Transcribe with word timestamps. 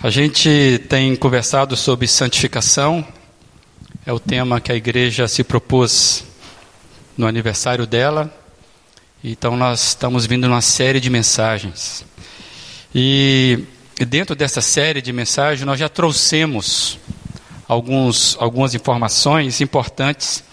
A 0.00 0.10
gente 0.10 0.80
tem 0.88 1.16
conversado 1.16 1.76
sobre 1.76 2.06
santificação, 2.06 3.04
é 4.06 4.12
o 4.12 4.20
tema 4.20 4.60
que 4.60 4.70
a 4.70 4.76
igreja 4.76 5.26
se 5.26 5.42
propôs 5.42 6.22
no 7.16 7.26
aniversário 7.26 7.84
dela, 7.84 8.32
então 9.24 9.56
nós 9.56 9.88
estamos 9.88 10.24
vindo 10.24 10.46
numa 10.46 10.60
série 10.60 11.00
de 11.00 11.10
mensagens. 11.10 12.04
E 12.94 13.64
dentro 14.06 14.36
dessa 14.36 14.60
série 14.60 15.02
de 15.02 15.12
mensagens 15.12 15.66
nós 15.66 15.80
já 15.80 15.88
trouxemos 15.88 16.96
alguns, 17.66 18.36
algumas 18.38 18.76
informações 18.76 19.60
importantes. 19.60 20.44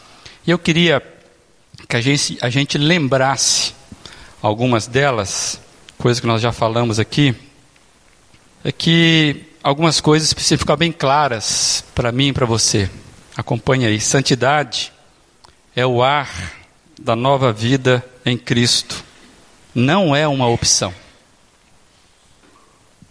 E 0.47 0.49
eu 0.49 0.57
queria 0.57 1.03
que 1.87 1.95
a 1.95 2.01
gente, 2.01 2.35
a 2.41 2.49
gente 2.49 2.79
lembrasse 2.79 3.75
algumas 4.41 4.87
delas, 4.87 5.61
coisas 5.99 6.19
que 6.19 6.25
nós 6.25 6.41
já 6.41 6.51
falamos 6.51 6.99
aqui 6.99 7.44
é 8.67 8.71
que 8.71 9.43
algumas 9.61 10.01
coisas 10.01 10.33
precisam 10.33 10.57
ficar 10.57 10.75
bem 10.75 10.91
claras 10.91 11.85
para 11.93 12.11
mim 12.11 12.29
e 12.29 12.33
para 12.33 12.47
você. 12.47 12.89
Acompanhe 13.37 13.85
aí. 13.85 14.01
Santidade 14.01 14.91
é 15.75 15.85
o 15.85 16.01
ar 16.01 16.27
da 16.99 17.15
nova 17.15 17.53
vida 17.53 18.03
em 18.25 18.35
Cristo. 18.35 19.03
Não 19.75 20.15
é 20.15 20.27
uma 20.27 20.47
opção. 20.47 20.91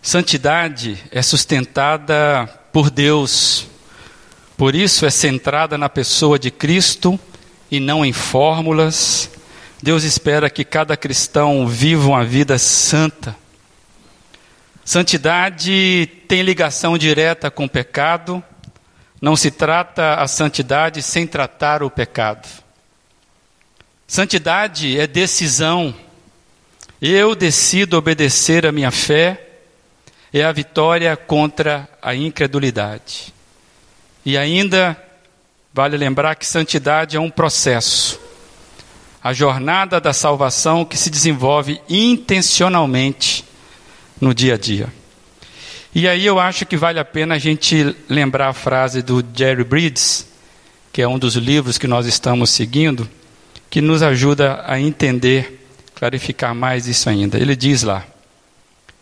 Santidade 0.02 0.98
é 1.12 1.22
sustentada 1.22 2.48
por 2.72 2.90
Deus. 2.90 3.68
Por 4.56 4.74
isso 4.74 5.06
é 5.06 5.10
centrada 5.10 5.78
na 5.78 5.88
pessoa 5.88 6.36
de 6.36 6.50
Cristo 6.50 7.16
e 7.70 7.78
não 7.78 8.04
em 8.04 8.12
fórmulas. 8.12 9.30
Deus 9.80 10.02
espera 10.02 10.50
que 10.50 10.64
cada 10.64 10.96
cristão 10.96 11.64
viva 11.68 12.08
uma 12.08 12.24
vida 12.24 12.58
santa 12.58 13.43
Santidade 14.84 16.06
tem 16.28 16.42
ligação 16.42 16.98
direta 16.98 17.50
com 17.50 17.66
pecado, 17.66 18.44
não 19.20 19.34
se 19.34 19.50
trata 19.50 20.16
a 20.16 20.28
santidade 20.28 21.02
sem 21.02 21.26
tratar 21.26 21.82
o 21.82 21.88
pecado. 21.88 22.46
Santidade 24.06 25.00
é 25.00 25.06
decisão. 25.06 25.94
Eu 27.00 27.34
decido 27.34 27.96
obedecer 27.96 28.66
a 28.66 28.72
minha 28.72 28.90
fé, 28.90 29.48
é 30.30 30.44
a 30.44 30.52
vitória 30.52 31.16
contra 31.16 31.88
a 32.02 32.14
incredulidade. 32.14 33.32
E 34.22 34.36
ainda, 34.36 35.02
vale 35.72 35.96
lembrar 35.96 36.34
que 36.34 36.46
santidade 36.46 37.16
é 37.16 37.20
um 37.20 37.30
processo. 37.30 38.20
A 39.22 39.32
jornada 39.32 39.98
da 39.98 40.12
salvação 40.12 40.84
que 40.84 40.98
se 40.98 41.08
desenvolve 41.08 41.80
intencionalmente 41.88 43.44
no 44.20 44.34
dia 44.34 44.54
a 44.54 44.58
dia. 44.58 44.92
E 45.94 46.08
aí 46.08 46.26
eu 46.26 46.40
acho 46.40 46.66
que 46.66 46.76
vale 46.76 46.98
a 46.98 47.04
pena 47.04 47.36
a 47.36 47.38
gente 47.38 47.94
lembrar 48.08 48.48
a 48.48 48.52
frase 48.52 49.00
do 49.00 49.24
Jerry 49.34 49.62
Bridges, 49.62 50.26
que 50.92 51.00
é 51.00 51.08
um 51.08 51.18
dos 51.18 51.36
livros 51.36 51.78
que 51.78 51.86
nós 51.86 52.06
estamos 52.06 52.50
seguindo, 52.50 53.08
que 53.70 53.80
nos 53.80 54.02
ajuda 54.02 54.64
a 54.66 54.80
entender, 54.80 55.66
clarificar 55.94 56.54
mais 56.54 56.88
isso 56.88 57.08
ainda. 57.08 57.38
Ele 57.38 57.54
diz 57.54 57.82
lá: 57.82 58.04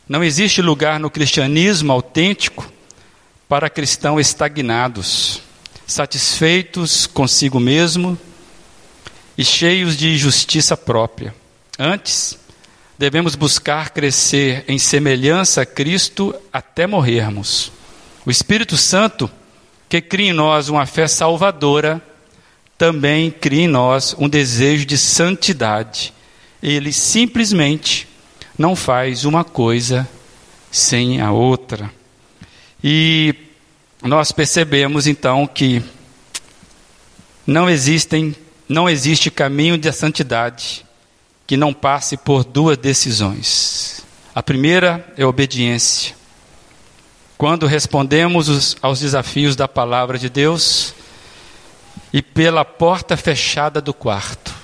Não 0.06 0.22
existe 0.22 0.60
lugar 0.60 1.00
no 1.00 1.10
cristianismo 1.10 1.92
autêntico 1.92 2.70
para 3.48 3.70
cristãos 3.70 4.20
estagnados, 4.20 5.42
satisfeitos 5.86 7.06
consigo 7.06 7.58
mesmo 7.58 8.18
e 9.36 9.44
cheios 9.44 9.96
de 9.96 10.16
justiça 10.16 10.76
própria. 10.76 11.34
Antes, 11.78 12.38
devemos 13.02 13.34
buscar 13.34 13.90
crescer 13.90 14.64
em 14.68 14.78
semelhança 14.78 15.62
a 15.62 15.66
Cristo 15.66 16.32
até 16.52 16.86
morrermos. 16.86 17.72
O 18.24 18.30
Espírito 18.30 18.76
Santo, 18.76 19.28
que 19.88 20.00
cria 20.00 20.30
em 20.30 20.32
nós 20.32 20.68
uma 20.68 20.86
fé 20.86 21.08
salvadora, 21.08 22.00
também 22.78 23.28
cria 23.28 23.64
em 23.64 23.66
nós 23.66 24.14
um 24.16 24.28
desejo 24.28 24.86
de 24.86 24.96
santidade. 24.96 26.14
Ele 26.62 26.92
simplesmente 26.92 28.06
não 28.56 28.76
faz 28.76 29.24
uma 29.24 29.42
coisa 29.42 30.08
sem 30.70 31.20
a 31.20 31.32
outra. 31.32 31.92
E 32.84 33.34
nós 34.00 34.30
percebemos 34.30 35.08
então 35.08 35.44
que 35.44 35.82
não 37.44 37.68
existem, 37.68 38.32
não 38.68 38.88
existe 38.88 39.28
caminho 39.28 39.76
de 39.76 39.90
santidade 39.90 40.84
que 41.52 41.56
não 41.58 41.74
passe 41.74 42.16
por 42.16 42.44
duas 42.44 42.78
decisões. 42.78 44.02
A 44.34 44.42
primeira 44.42 45.06
é 45.18 45.26
obediência. 45.26 46.14
Quando 47.36 47.66
respondemos 47.66 48.74
aos 48.80 49.00
desafios 49.00 49.54
da 49.54 49.68
palavra 49.68 50.18
de 50.18 50.30
Deus 50.30 50.94
e 52.10 52.22
pela 52.22 52.64
porta 52.64 53.18
fechada 53.18 53.82
do 53.82 53.92
quarto. 53.92 54.54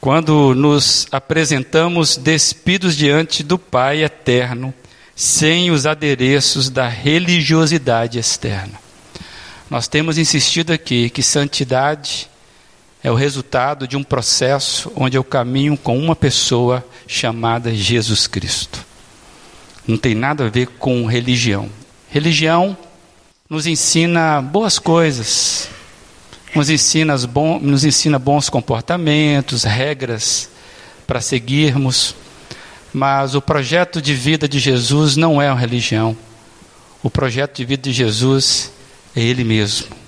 Quando 0.00 0.54
nos 0.54 1.08
apresentamos 1.10 2.16
despidos 2.16 2.94
diante 2.94 3.42
do 3.42 3.58
Pai 3.58 4.04
eterno, 4.04 4.72
sem 5.12 5.72
os 5.72 5.86
adereços 5.86 6.70
da 6.70 6.86
religiosidade 6.86 8.16
externa. 8.16 8.78
Nós 9.68 9.88
temos 9.88 10.18
insistido 10.18 10.72
aqui 10.72 11.10
que 11.10 11.20
santidade 11.20 12.28
é 13.06 13.10
o 13.10 13.14
resultado 13.14 13.86
de 13.86 13.96
um 13.96 14.02
processo 14.02 14.90
onde 14.96 15.16
eu 15.16 15.22
caminho 15.22 15.76
com 15.76 15.96
uma 15.96 16.16
pessoa 16.16 16.84
chamada 17.06 17.72
Jesus 17.72 18.26
Cristo. 18.26 18.84
Não 19.86 19.96
tem 19.96 20.12
nada 20.12 20.44
a 20.44 20.48
ver 20.48 20.66
com 20.66 21.06
religião. 21.06 21.70
Religião 22.10 22.76
nos 23.48 23.64
ensina 23.64 24.42
boas 24.42 24.80
coisas, 24.80 25.70
nos 26.52 26.68
ensina, 26.68 27.16
bom, 27.28 27.60
nos 27.60 27.84
ensina 27.84 28.18
bons 28.18 28.50
comportamentos, 28.50 29.62
regras 29.62 30.50
para 31.06 31.20
seguirmos, 31.20 32.12
mas 32.92 33.36
o 33.36 33.40
projeto 33.40 34.02
de 34.02 34.14
vida 34.14 34.48
de 34.48 34.58
Jesus 34.58 35.16
não 35.16 35.40
é 35.40 35.48
uma 35.48 35.60
religião. 35.60 36.16
O 37.04 37.08
projeto 37.08 37.58
de 37.58 37.64
vida 37.64 37.82
de 37.82 37.92
Jesus 37.92 38.72
é 39.14 39.20
Ele 39.20 39.44
mesmo. 39.44 40.05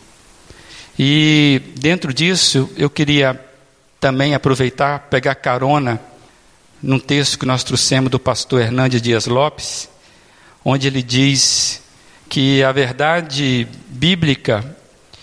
E 0.98 1.62
dentro 1.76 2.12
disso, 2.12 2.69
eu 2.76 2.91
queria 2.91 3.41
também 4.00 4.34
aproveitar, 4.34 5.06
pegar 5.09 5.36
carona 5.36 6.00
num 6.82 6.98
texto 6.98 7.38
que 7.38 7.47
nós 7.47 7.62
trouxemos 7.62 8.10
do 8.10 8.19
pastor 8.19 8.62
Hernandes 8.62 9.00
Dias 9.00 9.26
Lopes, 9.26 9.88
onde 10.64 10.86
ele 10.86 11.03
diz 11.03 11.82
que 12.28 12.62
a 12.62 12.72
verdade 12.72 13.69
bíblica 13.88 14.76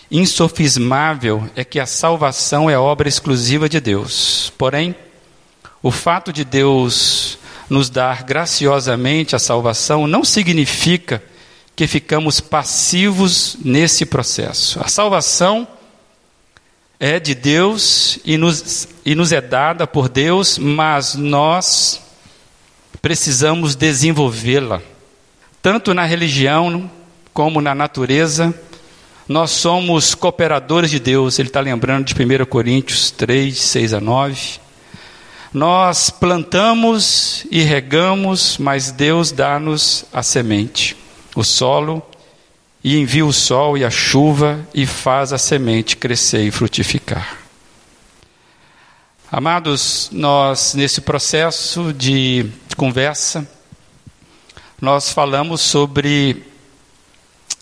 insofismável 0.09 1.49
é 1.55 1.63
que 1.63 1.79
a 1.79 1.85
salvação 1.85 2.69
é 2.69 2.77
obra 2.77 3.09
exclusiva 3.09 3.67
de 3.67 3.79
Deus. 3.79 4.51
Porém, 4.57 4.95
o 5.83 5.91
fato 5.91 6.31
de 6.31 6.45
Deus 6.45 7.37
nos 7.69 7.89
dar 7.89 8.23
graciosamente 8.23 9.35
a 9.35 9.39
salvação 9.39 10.07
não 10.07 10.23
significa 10.23 11.21
que 11.75 11.87
ficamos 11.87 12.39
passivos 12.39 13.57
nesse 13.63 14.05
processo. 14.05 14.79
A 14.81 14.87
salvação 14.87 15.67
é 16.99 17.19
de 17.19 17.35
Deus 17.35 18.17
e 18.23 18.37
nos, 18.37 18.87
e 19.05 19.13
nos 19.13 19.31
é 19.31 19.41
dada 19.41 19.85
por 19.85 20.07
Deus, 20.07 20.57
mas 20.57 21.15
nós 21.15 22.01
precisamos 23.01 23.75
desenvolvê-la. 23.75 24.81
Tanto 25.61 25.93
na 25.93 26.05
religião 26.05 26.89
como 27.33 27.59
na 27.59 27.75
natureza, 27.75 28.53
nós 29.27 29.51
somos 29.51 30.15
cooperadores 30.15 30.89
de 30.89 30.99
Deus. 30.99 31.37
Ele 31.37 31.49
está 31.49 31.59
lembrando 31.59 32.05
de 32.05 32.13
1 32.13 32.45
Coríntios 32.45 33.11
3, 33.11 33.57
6 33.57 33.93
a 33.93 33.99
9. 33.99 34.59
Nós 35.53 36.09
plantamos 36.09 37.45
e 37.51 37.61
regamos, 37.61 38.57
mas 38.57 38.91
Deus 38.91 39.31
dá-nos 39.31 40.05
a 40.13 40.23
semente 40.23 41.04
o 41.35 41.43
solo 41.43 42.01
e 42.83 42.97
envia 42.97 43.25
o 43.25 43.33
sol 43.33 43.77
e 43.77 43.83
a 43.83 43.89
chuva 43.89 44.65
e 44.73 44.85
faz 44.85 45.33
a 45.33 45.37
semente 45.37 45.97
crescer 45.97 46.43
e 46.43 46.51
frutificar. 46.51 47.37
Amados, 49.31 50.09
nós 50.11 50.73
nesse 50.75 51.01
processo 51.01 51.91
de 51.91 52.49
conversa, 52.77 53.45
nós 54.79 55.11
falamos 55.11 55.61
sobre 55.61 56.43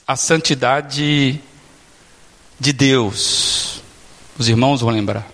a 0.06 0.16
santidade 0.16 1.40
de 2.60 2.74
Deus. 2.74 3.82
Os 4.38 4.50
irmãos 4.50 4.82
vão 4.82 4.90
lembrar. 4.90 5.28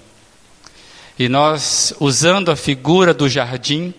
E 1.17 1.27
nós, 1.27 1.93
usando 1.99 2.51
a 2.51 2.55
figura 2.55 3.13
do 3.13 3.27
jardim, 3.27 3.93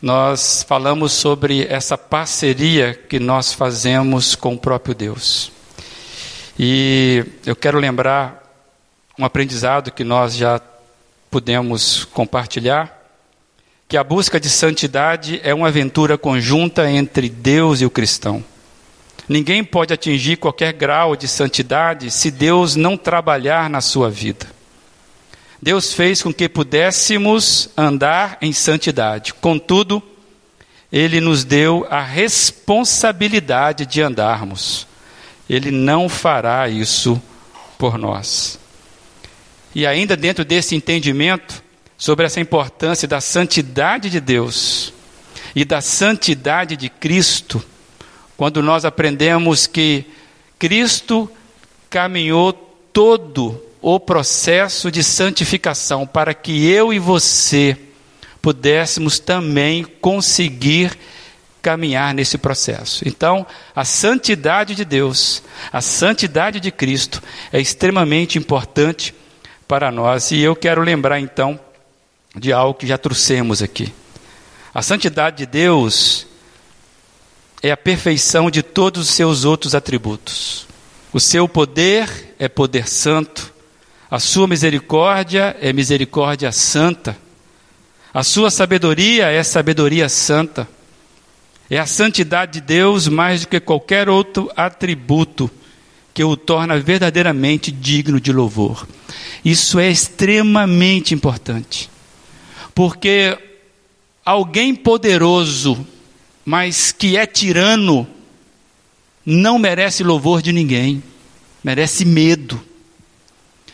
nós 0.00 0.64
falamos 0.66 1.12
sobre 1.12 1.66
essa 1.66 1.98
parceria 1.98 2.94
que 2.94 3.18
nós 3.18 3.52
fazemos 3.52 4.34
com 4.34 4.54
o 4.54 4.58
próprio 4.58 4.94
Deus. 4.94 5.52
E 6.58 7.24
eu 7.44 7.54
quero 7.54 7.78
lembrar 7.78 8.42
um 9.18 9.24
aprendizado 9.24 9.90
que 9.90 10.02
nós 10.02 10.34
já 10.34 10.60
pudemos 11.30 12.04
compartilhar, 12.04 12.98
que 13.86 13.96
a 13.96 14.04
busca 14.04 14.40
de 14.40 14.48
santidade 14.48 15.40
é 15.44 15.52
uma 15.52 15.68
aventura 15.68 16.16
conjunta 16.16 16.90
entre 16.90 17.28
Deus 17.28 17.80
e 17.80 17.84
o 17.84 17.90
cristão. 17.90 18.42
Ninguém 19.28 19.62
pode 19.62 19.92
atingir 19.92 20.36
qualquer 20.36 20.72
grau 20.72 21.14
de 21.14 21.28
santidade 21.28 22.10
se 22.10 22.30
Deus 22.30 22.74
não 22.74 22.96
trabalhar 22.96 23.68
na 23.68 23.80
sua 23.80 24.10
vida. 24.10 24.46
Deus 25.62 25.92
fez 25.92 26.22
com 26.22 26.32
que 26.32 26.48
pudéssemos 26.48 27.68
andar 27.76 28.38
em 28.40 28.52
santidade. 28.52 29.34
Contudo, 29.34 30.02
Ele 30.90 31.20
nos 31.20 31.44
deu 31.44 31.86
a 31.90 32.00
responsabilidade 32.00 33.84
de 33.84 34.00
andarmos. 34.00 34.86
Ele 35.48 35.70
não 35.70 36.08
fará 36.08 36.68
isso 36.68 37.20
por 37.76 37.98
nós. 37.98 38.58
E 39.74 39.86
ainda 39.86 40.16
dentro 40.16 40.44
desse 40.44 40.74
entendimento 40.74 41.62
sobre 41.98 42.24
essa 42.24 42.40
importância 42.40 43.06
da 43.06 43.20
santidade 43.20 44.08
de 44.08 44.20
Deus 44.20 44.92
e 45.54 45.64
da 45.64 45.82
santidade 45.82 46.76
de 46.76 46.88
Cristo, 46.88 47.62
quando 48.36 48.62
nós 48.62 48.86
aprendemos 48.86 49.66
que 49.66 50.06
Cristo 50.58 51.30
caminhou 51.90 52.52
todo 52.92 53.69
o 53.82 53.98
processo 53.98 54.90
de 54.90 55.02
santificação 55.02 56.06
para 56.06 56.34
que 56.34 56.66
eu 56.68 56.92
e 56.92 56.98
você 56.98 57.76
pudéssemos 58.42 59.18
também 59.18 59.84
conseguir 59.84 60.96
caminhar 61.62 62.14
nesse 62.14 62.38
processo. 62.38 63.06
Então, 63.06 63.46
a 63.74 63.84
santidade 63.84 64.74
de 64.74 64.84
Deus, 64.84 65.42
a 65.72 65.80
santidade 65.80 66.58
de 66.58 66.70
Cristo 66.70 67.22
é 67.52 67.60
extremamente 67.60 68.38
importante 68.38 69.14
para 69.68 69.90
nós 69.90 70.30
e 70.30 70.40
eu 70.40 70.56
quero 70.56 70.82
lembrar 70.82 71.20
então 71.20 71.60
de 72.34 72.52
algo 72.52 72.78
que 72.78 72.86
já 72.86 72.96
trouxemos 72.96 73.62
aqui. 73.62 73.92
A 74.72 74.82
santidade 74.82 75.38
de 75.38 75.46
Deus 75.46 76.26
é 77.62 77.70
a 77.70 77.76
perfeição 77.76 78.50
de 78.50 78.62
todos 78.62 79.08
os 79.08 79.14
seus 79.14 79.44
outros 79.44 79.74
atributos. 79.74 80.66
O 81.12 81.20
seu 81.20 81.48
poder 81.48 82.34
é 82.38 82.48
poder 82.48 82.88
santo, 82.88 83.52
a 84.10 84.18
sua 84.18 84.48
misericórdia 84.48 85.56
é 85.60 85.72
misericórdia 85.72 86.50
santa. 86.50 87.16
A 88.12 88.24
sua 88.24 88.50
sabedoria 88.50 89.28
é 89.28 89.40
sabedoria 89.44 90.08
santa. 90.08 90.68
É 91.70 91.78
a 91.78 91.86
santidade 91.86 92.54
de 92.54 92.60
Deus 92.60 93.06
mais 93.06 93.42
do 93.42 93.48
que 93.48 93.60
qualquer 93.60 94.08
outro 94.08 94.50
atributo 94.56 95.48
que 96.12 96.24
o 96.24 96.36
torna 96.36 96.76
verdadeiramente 96.80 97.70
digno 97.70 98.20
de 98.20 98.32
louvor. 98.32 98.88
Isso 99.44 99.78
é 99.78 99.88
extremamente 99.88 101.14
importante. 101.14 101.88
Porque 102.74 103.38
alguém 104.24 104.74
poderoso, 104.74 105.86
mas 106.44 106.90
que 106.90 107.16
é 107.16 107.26
tirano, 107.26 108.08
não 109.24 109.56
merece 109.56 110.02
louvor 110.02 110.42
de 110.42 110.52
ninguém, 110.52 111.00
merece 111.62 112.04
medo. 112.04 112.60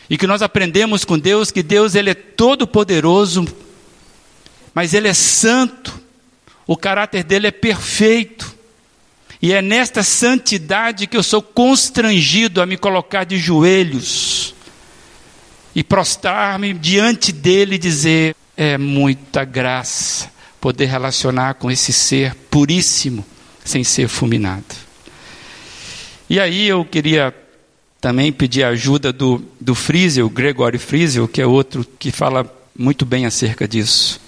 E 0.09 0.17
que 0.17 0.27
nós 0.27 0.41
aprendemos 0.41 1.03
com 1.03 1.17
Deus 1.19 1.51
que 1.51 1.61
Deus 1.61 1.95
ele 1.95 2.11
é 2.11 2.13
todo 2.13 2.65
poderoso, 2.65 3.45
mas 4.73 4.93
ele 4.93 5.07
é 5.07 5.13
santo. 5.13 5.99
O 6.65 6.77
caráter 6.77 7.23
dele 7.23 7.47
é 7.47 7.51
perfeito. 7.51 8.55
E 9.41 9.53
é 9.53 9.61
nesta 9.61 10.03
santidade 10.03 11.07
que 11.07 11.17
eu 11.17 11.23
sou 11.23 11.41
constrangido 11.41 12.61
a 12.61 12.65
me 12.65 12.77
colocar 12.77 13.23
de 13.23 13.37
joelhos 13.37 14.55
e 15.75 15.83
prostrar-me 15.83 16.73
diante 16.73 17.31
dele 17.31 17.75
e 17.75 17.79
dizer: 17.79 18.35
é 18.55 18.77
muita 18.77 19.45
graça 19.45 20.31
poder 20.59 20.85
relacionar 20.85 21.53
com 21.55 21.69
esse 21.69 21.93
ser 21.93 22.33
puríssimo 22.49 23.23
sem 23.63 23.83
ser 23.83 24.07
fulminado. 24.07 24.75
E 26.29 26.39
aí 26.39 26.67
eu 26.67 26.83
queria 26.83 27.33
também 27.99 28.31
pedir 28.31 28.63
a 28.63 28.69
ajuda 28.69 29.11
do, 29.11 29.43
do 29.59 29.73
Friesel, 29.73 30.29
Gregory 30.29 30.77
Friesel, 30.77 31.27
que 31.27 31.41
é 31.41 31.45
outro 31.45 31.85
que 31.97 32.11
fala 32.11 32.45
muito 32.77 33.05
bem 33.05 33.25
acerca 33.25 33.67
disso. 33.67 34.19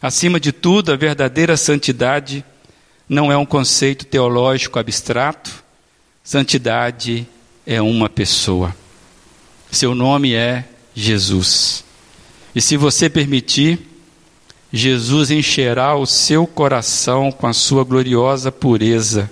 Acima 0.00 0.38
de 0.38 0.52
tudo, 0.52 0.92
a 0.92 0.96
verdadeira 0.96 1.56
santidade 1.56 2.44
não 3.08 3.32
é 3.32 3.36
um 3.36 3.46
conceito 3.46 4.04
teológico 4.04 4.78
abstrato, 4.78 5.64
santidade 6.22 7.26
é 7.66 7.82
uma 7.82 8.08
pessoa. 8.08 8.74
Seu 9.70 9.94
nome 9.94 10.34
é 10.34 10.64
Jesus. 10.94 11.84
E 12.54 12.60
se 12.60 12.76
você 12.76 13.10
permitir, 13.10 13.80
Jesus 14.72 15.30
encherá 15.30 15.96
o 15.96 16.06
seu 16.06 16.46
coração 16.46 17.32
com 17.32 17.46
a 17.46 17.52
sua 17.52 17.84
gloriosa 17.84 18.52
pureza 18.52 19.30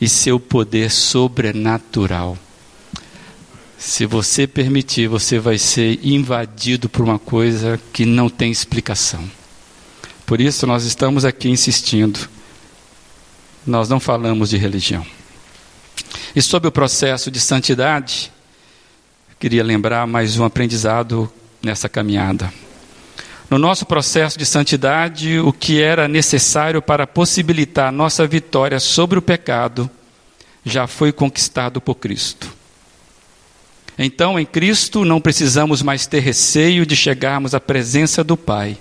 e 0.00 0.08
seu 0.08 0.40
poder 0.40 0.90
sobrenatural. 0.90 2.38
Se 3.86 4.06
você 4.06 4.46
permitir, 4.46 5.08
você 5.08 5.38
vai 5.38 5.58
ser 5.58 6.00
invadido 6.02 6.88
por 6.88 7.02
uma 7.04 7.18
coisa 7.18 7.78
que 7.92 8.06
não 8.06 8.30
tem 8.30 8.50
explicação. 8.50 9.22
Por 10.24 10.40
isso, 10.40 10.66
nós 10.66 10.84
estamos 10.84 11.22
aqui 11.22 11.50
insistindo. 11.50 12.18
Nós 13.64 13.86
não 13.86 14.00
falamos 14.00 14.48
de 14.48 14.56
religião. 14.56 15.06
E 16.34 16.40
sobre 16.40 16.66
o 16.66 16.72
processo 16.72 17.30
de 17.30 17.38
santidade, 17.38 18.32
queria 19.38 19.62
lembrar 19.62 20.06
mais 20.06 20.38
um 20.38 20.44
aprendizado 20.44 21.30
nessa 21.62 21.86
caminhada. 21.86 22.50
No 23.50 23.58
nosso 23.58 23.84
processo 23.84 24.38
de 24.38 24.46
santidade, 24.46 25.38
o 25.38 25.52
que 25.52 25.82
era 25.82 26.08
necessário 26.08 26.80
para 26.80 27.06
possibilitar 27.06 27.92
nossa 27.92 28.26
vitória 28.26 28.80
sobre 28.80 29.18
o 29.18 29.22
pecado 29.22 29.90
já 30.64 30.86
foi 30.86 31.12
conquistado 31.12 31.82
por 31.82 31.96
Cristo. 31.96 32.63
Então, 33.98 34.38
em 34.38 34.44
Cristo, 34.44 35.04
não 35.04 35.20
precisamos 35.20 35.82
mais 35.82 36.06
ter 36.06 36.20
receio 36.20 36.84
de 36.84 36.96
chegarmos 36.96 37.54
à 37.54 37.60
presença 37.60 38.24
do 38.24 38.36
Pai, 38.36 38.76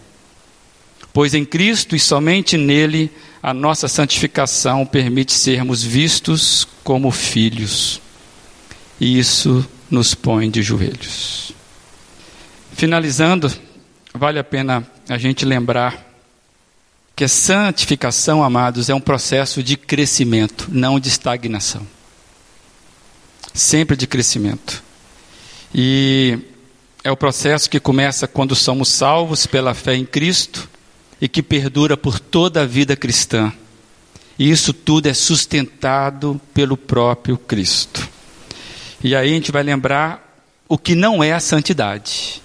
pois 1.12 1.33
em 1.33 1.45
Cristo 1.45 1.95
e 1.95 2.00
somente 2.00 2.57
nele 2.57 3.12
a 3.42 3.54
nossa 3.54 3.88
santificação 3.88 4.86
permite 4.86 5.33
sermos 5.33 5.83
vistos 5.83 6.68
como 6.83 7.12
filhos, 7.12 8.01
e 9.00 9.19
isso 9.19 9.65
nos 9.89 10.15
põe 10.15 10.50
de 10.50 10.63
joelhos. 10.63 11.54
Finalizando, 12.71 13.51
vale 14.13 14.39
a 14.39 14.44
pena 14.44 14.86
a 15.07 15.18
gente 15.18 15.45
lembrar 15.45 16.12
que 17.15 17.24
a 17.24 17.27
santificação, 17.27 18.44
amados, 18.44 18.89
é 18.89 18.95
um 18.95 19.00
processo 19.00 19.62
de 19.62 19.77
crescimento, 19.77 20.68
não 20.71 21.00
de 21.00 21.10
estagnação. 21.10 21.86
Sempre 23.53 23.96
de 23.96 24.08
crescimento. 24.08 24.82
E 25.74 26.39
é 27.03 27.12
o 27.12 27.18
processo 27.18 27.70
que 27.70 27.80
começa 27.80 28.27
quando 28.27 28.56
somos 28.56 28.89
salvos 28.89 29.46
pela 29.48 29.74
fé 29.74 29.96
em 29.96 30.06
Cristo 30.06 30.70
e 31.20 31.27
que 31.27 31.42
perdura 31.42 31.98
por 31.98 32.20
toda 32.20 32.62
a 32.62 32.65
vida 32.65 32.96
cristã. 32.96 33.51
E 34.38 34.50
isso 34.50 34.74
tudo 34.74 35.08
é 35.08 35.13
sustentado 35.13 36.39
pelo 36.53 36.77
próprio 36.77 37.38
Cristo. 37.38 38.08
E 39.03 39.15
aí 39.15 39.32
a 39.32 39.34
gente 39.34 39.51
vai 39.51 39.63
lembrar 39.63 40.46
o 40.68 40.77
que 40.77 40.96
não 40.96 41.24
é 41.24 41.34
a 41.34 41.39
santidade. 41.39 42.42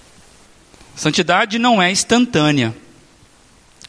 Santidade 0.95 1.57
não 1.57 1.81
é 1.81 1.91
instantânea. 1.91 2.75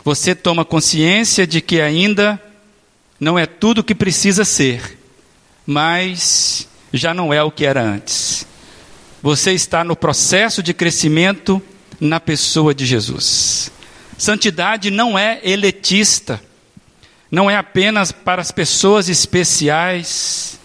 Você 0.05 0.35
toma 0.35 0.65
consciência 0.65 1.47
de 1.47 1.61
que 1.61 1.81
ainda 1.81 2.41
não 3.19 3.39
é 3.39 3.45
tudo 3.47 3.79
o 3.79 3.85
que 3.85 3.95
precisa 3.95 4.45
ser, 4.45 4.99
mas 5.67 6.67
já 6.93 7.13
não 7.13 7.35
é 7.35 7.43
o 7.43 7.51
que 7.51 7.67
era 7.67 7.83
antes. 7.83 8.47
Você 9.23 9.53
está 9.53 9.85
no 9.85 9.95
processo 9.95 10.63
de 10.63 10.73
crescimento 10.73 11.61
na 12.01 12.19
pessoa 12.19 12.75
de 12.75 12.87
Jesus. 12.87 13.71
Santidade 14.17 14.91
não 14.91 15.19
é 15.19 15.41
eletista, 15.43 16.43
não 17.31 17.51
é 17.51 17.57
apenas 17.57 18.13
para 18.13 18.41
as 18.41 18.51
pessoas 18.51 19.11
especiais. 19.11 20.59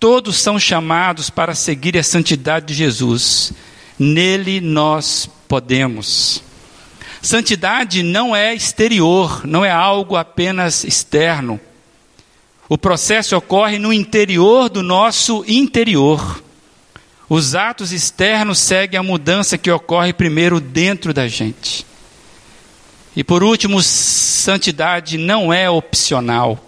Todos 0.00 0.36
são 0.36 0.58
chamados 0.58 1.28
para 1.28 1.54
seguir 1.54 1.98
a 1.98 2.02
santidade 2.02 2.66
de 2.66 2.74
Jesus. 2.74 3.52
Nele 3.98 4.62
nós 4.62 5.28
podemos. 5.46 6.42
Santidade 7.20 8.02
não 8.02 8.34
é 8.34 8.54
exterior, 8.54 9.46
não 9.46 9.64
é 9.64 9.70
algo 9.70 10.16
apenas 10.16 10.84
externo. 10.84 11.60
O 12.66 12.78
processo 12.78 13.36
ocorre 13.36 13.78
no 13.78 13.92
interior 13.92 14.70
do 14.70 14.82
nosso 14.82 15.44
interior. 15.46 16.43
Os 17.34 17.56
atos 17.56 17.90
externos 17.90 18.60
seguem 18.60 18.96
a 18.96 19.02
mudança 19.02 19.58
que 19.58 19.68
ocorre 19.68 20.12
primeiro 20.12 20.60
dentro 20.60 21.12
da 21.12 21.26
gente. 21.26 21.84
E 23.16 23.24
por 23.24 23.42
último, 23.42 23.82
santidade 23.82 25.18
não 25.18 25.52
é 25.52 25.68
opcional. 25.68 26.64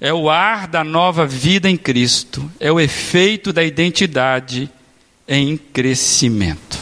É 0.00 0.12
o 0.12 0.28
ar 0.28 0.66
da 0.66 0.82
nova 0.82 1.24
vida 1.24 1.70
em 1.70 1.76
Cristo, 1.76 2.50
é 2.58 2.72
o 2.72 2.80
efeito 2.80 3.52
da 3.52 3.62
identidade 3.62 4.68
em 5.28 5.56
crescimento. 5.56 6.76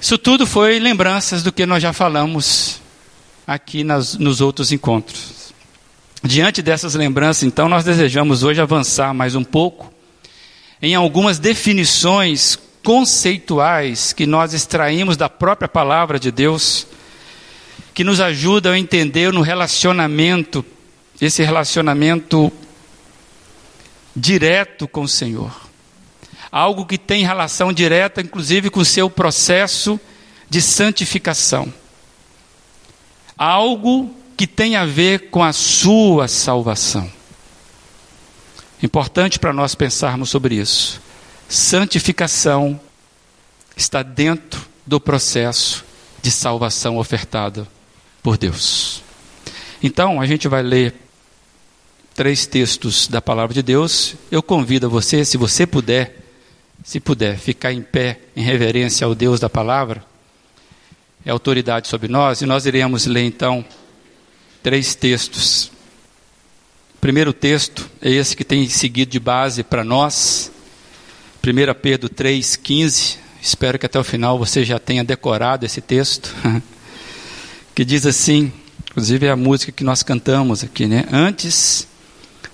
Isso 0.00 0.16
tudo 0.16 0.46
foi 0.46 0.78
lembranças 0.78 1.42
do 1.42 1.52
que 1.52 1.66
nós 1.66 1.82
já 1.82 1.92
falamos 1.92 2.80
aqui 3.46 3.84
nas, 3.84 4.16
nos 4.16 4.40
outros 4.40 4.72
encontros. 4.72 5.52
Diante 6.22 6.62
dessas 6.62 6.94
lembranças, 6.94 7.42
então, 7.42 7.68
nós 7.68 7.84
desejamos 7.84 8.42
hoje 8.42 8.62
avançar 8.62 9.12
mais 9.12 9.34
um 9.34 9.44
pouco 9.44 9.92
em 10.84 10.94
algumas 10.94 11.38
definições 11.38 12.58
conceituais 12.82 14.12
que 14.12 14.26
nós 14.26 14.52
extraímos 14.52 15.16
da 15.16 15.28
própria 15.28 15.68
palavra 15.68 16.18
de 16.18 16.30
Deus, 16.30 16.86
que 17.94 18.04
nos 18.04 18.20
ajudam 18.20 18.72
a 18.72 18.78
entender 18.78 19.32
no 19.32 19.40
relacionamento, 19.40 20.64
esse 21.20 21.42
relacionamento 21.42 22.52
direto 24.14 24.86
com 24.86 25.02
o 25.02 25.08
Senhor 25.08 25.64
algo 26.54 26.86
que 26.86 26.96
tem 26.96 27.24
relação 27.24 27.72
direta, 27.72 28.20
inclusive, 28.20 28.70
com 28.70 28.78
o 28.78 28.84
seu 28.84 29.10
processo 29.10 29.98
de 30.48 30.62
santificação. 30.62 31.66
Algo 33.36 34.14
que 34.36 34.46
tem 34.46 34.76
a 34.76 34.86
ver 34.86 35.30
com 35.30 35.42
a 35.42 35.52
sua 35.52 36.28
salvação. 36.28 37.10
Importante 38.84 39.38
para 39.38 39.50
nós 39.50 39.74
pensarmos 39.74 40.28
sobre 40.28 40.56
isso. 40.56 41.00
Santificação 41.48 42.78
está 43.74 44.02
dentro 44.02 44.60
do 44.84 45.00
processo 45.00 45.82
de 46.20 46.30
salvação 46.30 46.98
ofertada 46.98 47.66
por 48.22 48.36
Deus. 48.36 49.02
Então, 49.82 50.20
a 50.20 50.26
gente 50.26 50.46
vai 50.48 50.62
ler 50.62 50.94
três 52.14 52.46
textos 52.46 53.08
da 53.08 53.22
palavra 53.22 53.54
de 53.54 53.62
Deus. 53.62 54.16
Eu 54.30 54.42
convido 54.42 54.84
a 54.84 54.90
você, 54.90 55.24
se 55.24 55.38
você 55.38 55.66
puder, 55.66 56.22
se 56.84 57.00
puder, 57.00 57.38
ficar 57.38 57.72
em 57.72 57.80
pé 57.80 58.20
em 58.36 58.42
reverência 58.42 59.06
ao 59.06 59.14
Deus 59.14 59.40
da 59.40 59.48
palavra, 59.48 60.04
é 61.24 61.30
autoridade 61.30 61.88
sobre 61.88 62.08
nós, 62.08 62.42
e 62.42 62.46
nós 62.46 62.66
iremos 62.66 63.06
ler 63.06 63.24
então 63.24 63.64
três 64.62 64.94
textos. 64.94 65.72
Primeiro 67.04 67.34
texto 67.34 67.86
é 68.00 68.10
esse 68.10 68.34
que 68.34 68.42
tem 68.42 68.66
seguido 68.66 69.10
de 69.10 69.20
base 69.20 69.62
para 69.62 69.84
nós, 69.84 70.50
1 71.46 71.74
Pedro 71.82 72.08
3,15. 72.08 73.18
Espero 73.42 73.78
que 73.78 73.84
até 73.84 73.98
o 73.98 74.02
final 74.02 74.38
você 74.38 74.64
já 74.64 74.78
tenha 74.78 75.04
decorado 75.04 75.66
esse 75.66 75.82
texto, 75.82 76.34
que 77.76 77.84
diz 77.84 78.06
assim, 78.06 78.50
inclusive 78.90 79.26
é 79.26 79.30
a 79.30 79.36
música 79.36 79.70
que 79.70 79.84
nós 79.84 80.02
cantamos 80.02 80.64
aqui, 80.64 80.86
né? 80.86 81.04
Antes, 81.12 81.86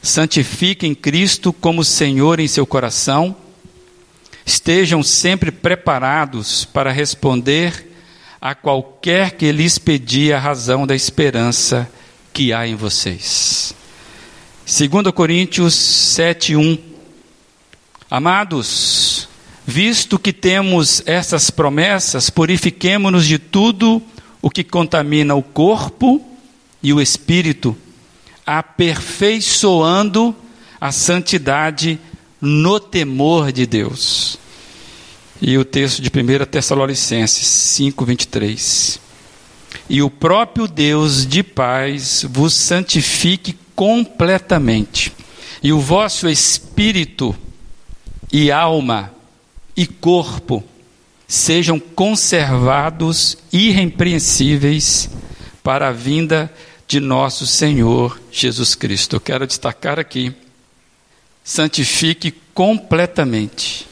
santifiquem 0.02 0.96
Cristo 0.96 1.52
como 1.52 1.84
Senhor 1.84 2.40
em 2.40 2.48
seu 2.48 2.66
coração 2.66 3.36
Estejam 4.44 5.00
sempre 5.00 5.52
preparados 5.52 6.64
para 6.64 6.90
responder 6.90 7.88
a 8.40 8.52
qualquer 8.52 9.30
que 9.36 9.52
lhes 9.52 9.78
pedir 9.78 10.32
a 10.32 10.40
razão 10.40 10.88
da 10.88 10.96
esperança 10.96 11.88
que 12.32 12.52
há 12.52 12.66
em 12.66 12.74
vocês. 12.74 13.78
2 14.70 15.12
Coríntios 15.12 15.74
7:1 15.74 16.78
Amados, 18.08 19.28
visto 19.66 20.16
que 20.16 20.32
temos 20.32 21.02
essas 21.06 21.50
promessas, 21.50 22.30
purifiquemo-nos 22.30 23.26
de 23.26 23.36
tudo 23.36 24.00
o 24.40 24.48
que 24.48 24.62
contamina 24.62 25.34
o 25.34 25.42
corpo 25.42 26.24
e 26.80 26.92
o 26.92 27.00
espírito, 27.00 27.76
aperfeiçoando 28.46 30.36
a 30.80 30.92
santidade 30.92 31.98
no 32.40 32.78
temor 32.78 33.50
de 33.50 33.66
Deus. 33.66 34.38
E 35.42 35.58
o 35.58 35.64
texto 35.64 36.00
de 36.00 36.10
1 36.10 36.46
Tessalonicenses 36.46 37.44
5, 37.44 38.04
23. 38.04 39.00
E 39.88 40.02
o 40.02 40.10
próprio 40.10 40.68
Deus 40.68 41.26
de 41.26 41.42
paz 41.42 42.24
vos 42.28 42.54
santifique 42.54 43.56
completamente, 43.74 45.12
e 45.62 45.72
o 45.72 45.80
vosso 45.80 46.28
espírito 46.28 47.34
e 48.32 48.50
alma 48.52 49.12
e 49.76 49.86
corpo 49.86 50.62
sejam 51.26 51.78
conservados 51.78 53.38
irrepreensíveis 53.52 55.08
para 55.62 55.88
a 55.88 55.92
vinda 55.92 56.52
de 56.86 57.00
nosso 57.00 57.46
Senhor 57.46 58.20
Jesus 58.30 58.74
Cristo. 58.74 59.16
Eu 59.16 59.20
quero 59.20 59.46
destacar 59.46 59.98
aqui 59.98 60.34
santifique 61.42 62.32
completamente, 62.52 63.86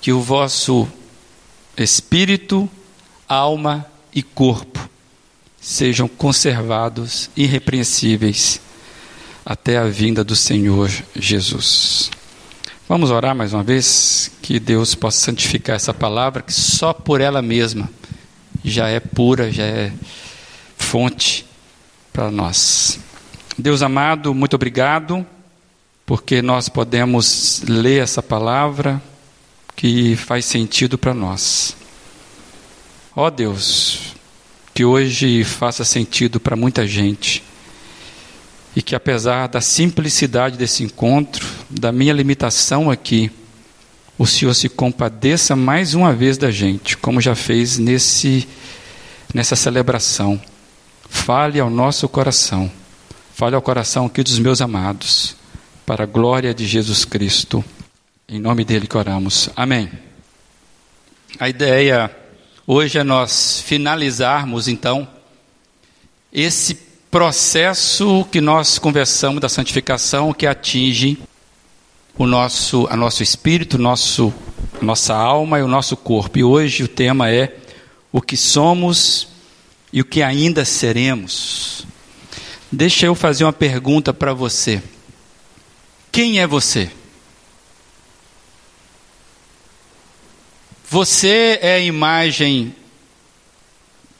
que 0.00 0.12
o 0.12 0.20
vosso 0.20 0.88
espírito, 1.76 2.68
alma 3.28 3.86
e 4.14 4.22
corpo 4.22 4.93
sejam 5.64 6.06
conservados 6.06 7.30
irrepreensíveis 7.34 8.60
até 9.46 9.78
a 9.78 9.84
vinda 9.84 10.22
do 10.22 10.36
Senhor 10.36 10.90
Jesus. 11.16 12.10
Vamos 12.86 13.10
orar 13.10 13.34
mais 13.34 13.54
uma 13.54 13.62
vez, 13.62 14.30
que 14.42 14.60
Deus 14.60 14.94
possa 14.94 15.18
santificar 15.24 15.74
essa 15.74 15.94
palavra, 15.94 16.42
que 16.42 16.52
só 16.52 16.92
por 16.92 17.22
ela 17.22 17.40
mesma 17.40 17.88
já 18.62 18.88
é 18.88 19.00
pura, 19.00 19.50
já 19.50 19.64
é 19.64 19.90
fonte 20.76 21.46
para 22.12 22.30
nós. 22.30 23.00
Deus 23.56 23.80
amado, 23.80 24.34
muito 24.34 24.56
obrigado 24.56 25.26
porque 26.04 26.42
nós 26.42 26.68
podemos 26.68 27.62
ler 27.66 28.02
essa 28.02 28.22
palavra 28.22 29.02
que 29.74 30.14
faz 30.14 30.44
sentido 30.44 30.98
para 30.98 31.14
nós. 31.14 31.74
Ó 33.16 33.26
oh 33.26 33.30
Deus, 33.30 34.14
que 34.74 34.84
hoje 34.84 35.44
faça 35.44 35.84
sentido 35.84 36.40
para 36.40 36.56
muita 36.56 36.86
gente 36.86 37.42
e 38.76 38.82
que 38.82 38.94
apesar 38.94 39.46
da 39.46 39.60
simplicidade 39.60 40.58
desse 40.58 40.82
encontro, 40.82 41.46
da 41.70 41.92
minha 41.92 42.12
limitação 42.12 42.90
aqui, 42.90 43.30
o 44.18 44.26
Senhor 44.26 44.52
se 44.52 44.68
compadeça 44.68 45.54
mais 45.54 45.94
uma 45.94 46.12
vez 46.12 46.36
da 46.36 46.50
gente, 46.50 46.96
como 46.96 47.20
já 47.20 47.36
fez 47.36 47.78
nesse 47.78 48.48
nessa 49.32 49.56
celebração. 49.56 50.40
Fale 51.08 51.60
ao 51.60 51.70
nosso 51.70 52.08
coração. 52.08 52.70
Fale 53.34 53.56
ao 53.56 53.62
coração 53.62 54.06
aqui 54.06 54.22
dos 54.22 54.38
meus 54.38 54.60
amados 54.60 55.36
para 55.84 56.04
a 56.04 56.06
glória 56.06 56.54
de 56.54 56.66
Jesus 56.66 57.04
Cristo. 57.04 57.64
Em 58.28 58.40
nome 58.40 58.64
dele 58.64 58.86
que 58.86 58.96
oramos. 58.96 59.50
Amém. 59.56 59.90
A 61.38 61.48
ideia 61.48 62.10
hoje 62.66 62.98
é 62.98 63.04
nós 63.04 63.62
finalizarmos 63.66 64.68
então 64.68 65.06
esse 66.32 66.74
processo 67.10 68.26
que 68.32 68.40
nós 68.40 68.78
conversamos 68.78 69.40
da 69.40 69.48
santificação 69.48 70.32
que 70.32 70.46
atinge 70.46 71.18
o 72.18 72.26
nosso, 72.26 72.86
a 72.90 72.96
nosso 72.96 73.22
espírito, 73.22 73.78
nosso, 73.78 74.32
nossa 74.80 75.14
alma 75.14 75.58
e 75.58 75.62
o 75.62 75.68
nosso 75.68 75.96
corpo. 75.96 76.38
E 76.38 76.44
hoje 76.44 76.82
o 76.82 76.88
tema 76.88 77.30
é 77.30 77.56
o 78.10 78.20
que 78.20 78.36
somos 78.36 79.28
e 79.92 80.00
o 80.00 80.04
que 80.04 80.22
ainda 80.22 80.64
seremos. 80.64 81.86
Deixa 82.70 83.06
eu 83.06 83.14
fazer 83.14 83.44
uma 83.44 83.52
pergunta 83.52 84.12
para 84.12 84.34
você. 84.34 84.82
Quem 86.10 86.40
é 86.40 86.46
você? 86.46 86.90
Você 90.94 91.58
é 91.60 91.74
a 91.74 91.80
imagem 91.80 92.72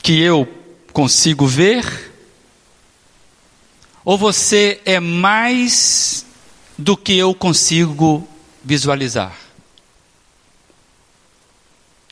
que 0.02 0.20
eu 0.20 0.44
consigo 0.92 1.46
ver? 1.46 2.12
Ou 4.04 4.18
você 4.18 4.80
é 4.84 4.98
mais 4.98 6.26
do 6.76 6.96
que 6.96 7.16
eu 7.16 7.32
consigo 7.32 8.26
visualizar? 8.64 9.38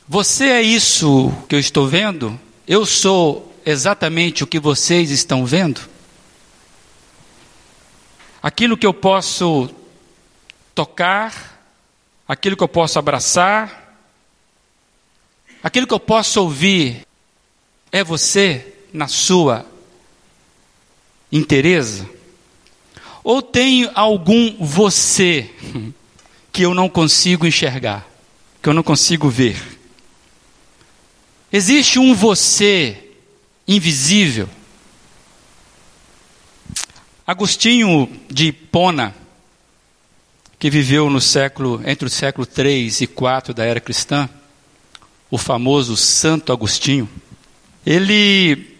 Você 0.07 0.45
é 0.45 0.61
isso 0.61 1.29
que 1.49 1.55
eu 1.55 1.59
estou 1.59 1.85
vendo? 1.85 2.39
Eu 2.65 2.85
sou 2.85 3.53
exatamente 3.65 4.45
o 4.45 4.47
que 4.47 4.61
vocês 4.61 5.11
estão 5.11 5.45
vendo? 5.45 5.81
aquilo 8.41 8.77
que 8.77 8.87
eu 8.87 8.93
posso 8.93 9.69
tocar, 10.73 11.61
aquilo 12.25 12.55
que 12.55 12.63
eu 12.63 12.69
posso 12.69 12.97
abraçar, 12.97 13.82
aquilo 15.63 15.87
que 15.87 15.93
eu 15.93 15.99
posso 15.99 16.41
ouvir, 16.41 17.07
é 17.91 18.03
você 18.03 18.75
na 18.93 19.07
sua 19.07 19.65
inteireza? 21.31 22.07
Ou 23.23 23.41
tem 23.41 23.89
algum 23.95 24.57
você 24.63 25.49
que 26.51 26.61
eu 26.63 26.73
não 26.73 26.89
consigo 26.89 27.47
enxergar, 27.47 28.05
que 28.61 28.69
eu 28.69 28.73
não 28.73 28.83
consigo 28.83 29.29
ver? 29.29 29.79
Existe 31.51 31.97
um 31.97 32.13
você 32.13 33.11
invisível 33.67 34.49
Agostinho 37.25 38.09
de 38.29 38.47
Hipona, 38.47 39.15
que 40.59 40.69
viveu 40.69 41.09
no 41.09 41.21
século 41.21 41.81
entre 41.85 42.05
o 42.05 42.09
século 42.09 42.45
3 42.45 42.99
e 42.99 43.07
4 43.07 43.53
da 43.53 43.63
era 43.63 43.79
cristã, 43.79 44.29
o 45.33 45.37
famoso 45.39 45.97
Santo 45.97 46.53
Agostinho, 46.53 47.09
ele 47.83 48.77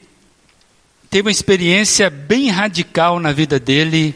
teve 1.09 1.27
uma 1.27 1.31
experiência 1.31 2.11
bem 2.11 2.51
radical 2.51 3.19
na 3.19 3.31
vida 3.31 3.59
dele 3.59 4.13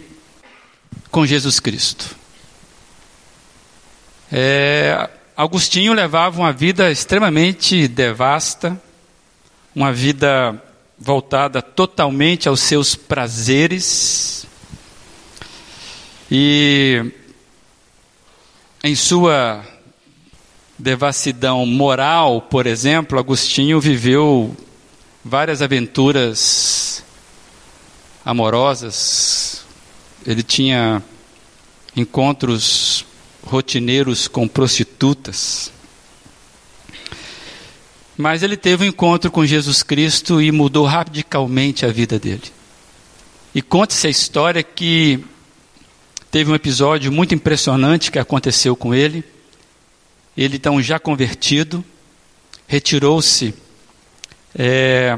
com 1.10 1.26
Jesus 1.26 1.60
Cristo. 1.60 2.16
É, 4.32 5.10
Agostinho 5.36 5.94
levava 5.94 6.40
uma 6.40 6.54
vida 6.54 6.92
extremamente 6.92 7.88
devasta, 7.88 8.80
uma 9.76 9.92
vida 9.92 10.62
voltada 10.96 11.60
totalmente 11.60 12.48
aos 12.48 12.60
seus 12.60 12.94
prazeres. 12.94 14.46
E 16.30 17.04
em 18.84 18.94
sua 18.94 19.66
devassidão 20.78 21.66
moral, 21.66 22.42
por 22.42 22.68
exemplo, 22.68 23.18
Agostinho 23.18 23.80
viveu 23.80 24.56
várias 25.24 25.62
aventuras 25.62 27.04
amorosas. 28.24 29.66
Ele 30.26 30.44
tinha 30.44 31.02
encontros 31.96 33.06
rotineiros 33.44 34.28
com 34.28 34.48
prostitutas. 34.48 35.72
Mas 38.18 38.44
ele 38.44 38.58
teve 38.58 38.84
um 38.84 38.88
encontro 38.88 39.32
com 39.32 39.46
Jesus 39.46 39.84
Cristo 39.84 40.42
e 40.42 40.52
mudou 40.52 40.86
radicalmente 40.86 41.86
a 41.86 41.90
vida 41.90 42.20
dele. 42.20 42.44
E 43.54 43.62
conta-se 43.62 44.08
a 44.08 44.10
história 44.10 44.62
que 44.64 45.24
teve 46.30 46.52
um 46.52 46.56
episódio 46.56 47.12
muito 47.12 47.34
impressionante 47.34 48.12
que 48.12 48.20
aconteceu 48.20 48.76
com 48.76 48.94
ele. 48.94 49.24
Ele, 50.38 50.58
então, 50.58 50.80
já 50.80 51.00
convertido, 51.00 51.84
retirou-se 52.68 53.56
é, 54.54 55.18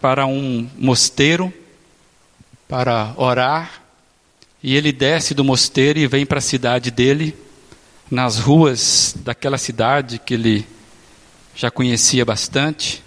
para 0.00 0.24
um 0.24 0.70
mosteiro 0.78 1.52
para 2.68 3.12
orar. 3.16 3.82
E 4.62 4.76
ele 4.76 4.92
desce 4.92 5.34
do 5.34 5.42
mosteiro 5.42 5.98
e 5.98 6.06
vem 6.06 6.24
para 6.24 6.38
a 6.38 6.42
cidade 6.42 6.92
dele, 6.92 7.34
nas 8.08 8.38
ruas 8.38 9.16
daquela 9.18 9.58
cidade 9.58 10.18
que 10.18 10.34
ele 10.34 10.66
já 11.56 11.70
conhecia 11.70 12.24
bastante, 12.24 13.02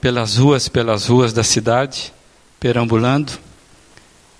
pelas 0.00 0.36
ruas, 0.36 0.68
pelas 0.68 1.06
ruas 1.06 1.32
da 1.32 1.44
cidade, 1.44 2.12
perambulando. 2.58 3.32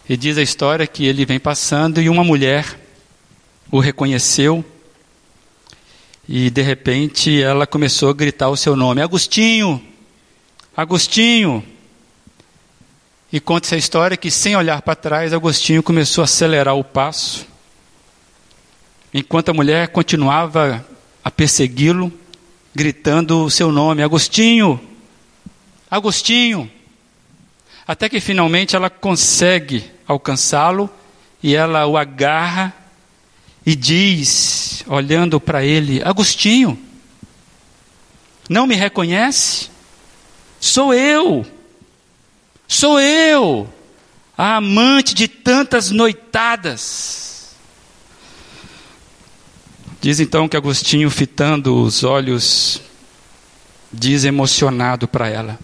E 0.09 0.17
diz 0.17 0.39
a 0.39 0.43
história 0.43 0.87
que 0.87 1.05
ele 1.05 1.25
vem 1.25 1.39
passando 1.39 2.01
e 2.01 2.09
uma 2.09 2.25
mulher 2.25 2.79
o 3.71 3.79
reconheceu 3.79 4.65
e 6.29 6.51
de 6.51 6.61
repente 6.61 7.43
ela 7.43 7.67
começou 7.67 8.11
a 8.11 8.13
gritar 8.13 8.51
o 8.51 8.57
seu 8.57 8.77
nome: 8.77 9.01
Agostinho! 9.01 9.83
Agostinho! 10.77 11.65
E 13.33 13.41
conta 13.41 13.67
essa 13.67 13.77
história 13.77 14.17
que, 14.17 14.31
sem 14.31 14.55
olhar 14.55 14.83
para 14.83 14.95
trás, 14.95 15.33
Agostinho 15.33 15.83
começou 15.83 16.23
a 16.23 16.27
acelerar 16.27 16.75
o 16.77 16.85
passo, 16.85 17.47
enquanto 19.13 19.49
a 19.49 19.55
mulher 19.55 19.89
continuava 19.89 20.87
a 21.25 21.31
persegui-lo, 21.31 22.13
gritando 22.75 23.45
o 23.45 23.51
seu 23.51 23.73
nome: 23.73 24.03
Agostinho! 24.03 24.79
Agostinho! 25.91 26.71
Até 27.87 28.07
que 28.07 28.21
finalmente 28.21 28.77
ela 28.77 28.91
consegue 28.91 29.91
alcançá-lo 30.07 30.91
e 31.43 31.55
ela 31.55 31.87
o 31.87 31.97
agarra 31.97 32.75
e 33.69 33.77
diz, 33.77 34.83
olhando 34.87 35.39
para 35.39 35.63
ele: 35.63 36.03
Agostinho, 36.03 36.83
não 38.49 38.67
me 38.67 38.75
reconhece? 38.75 39.69
Sou 40.59 40.95
eu, 40.95 41.47
sou 42.67 42.99
eu, 42.99 43.69
a 44.39 44.57
amante 44.57 45.13
de 45.13 45.29
tantas 45.29 45.91
noitadas. 45.91 47.55
Diz 50.01 50.19
então 50.19 50.49
que 50.49 50.57
Agostinho, 50.57 51.11
fitando 51.11 51.83
os 51.83 52.03
olhos, 52.05 52.81
diz 53.93 54.25
emocionado 54.25 55.07
para 55.07 55.29
ela: 55.29 55.59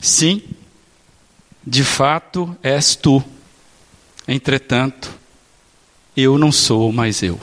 Sim, 0.00 0.42
de 1.66 1.84
fato 1.84 2.56
és 2.62 2.96
tu. 2.96 3.22
Entretanto, 4.26 5.19
eu 6.20 6.38
não 6.38 6.52
sou 6.52 6.92
mais 6.92 7.22
eu. 7.22 7.40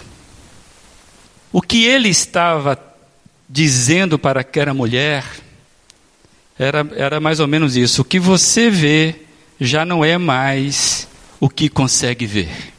O 1.52 1.62
que 1.62 1.86
ele 1.86 2.10
estava 2.10 2.78
dizendo 3.50 4.20
para 4.20 4.42
aquela 4.42 4.74
mulher 4.74 5.24
era, 6.60 6.88
era 6.96 7.20
mais 7.20 7.40
ou 7.40 7.48
menos 7.48 7.76
isso: 7.76 8.02
o 8.02 8.06
que 8.06 8.20
você 8.20 8.70
vê 8.70 9.16
já 9.60 9.86
não 9.86 10.04
é 10.04 10.18
mais 10.18 11.08
o 11.40 11.50
que 11.50 11.70
consegue 11.70 12.26
ver. 12.26 12.74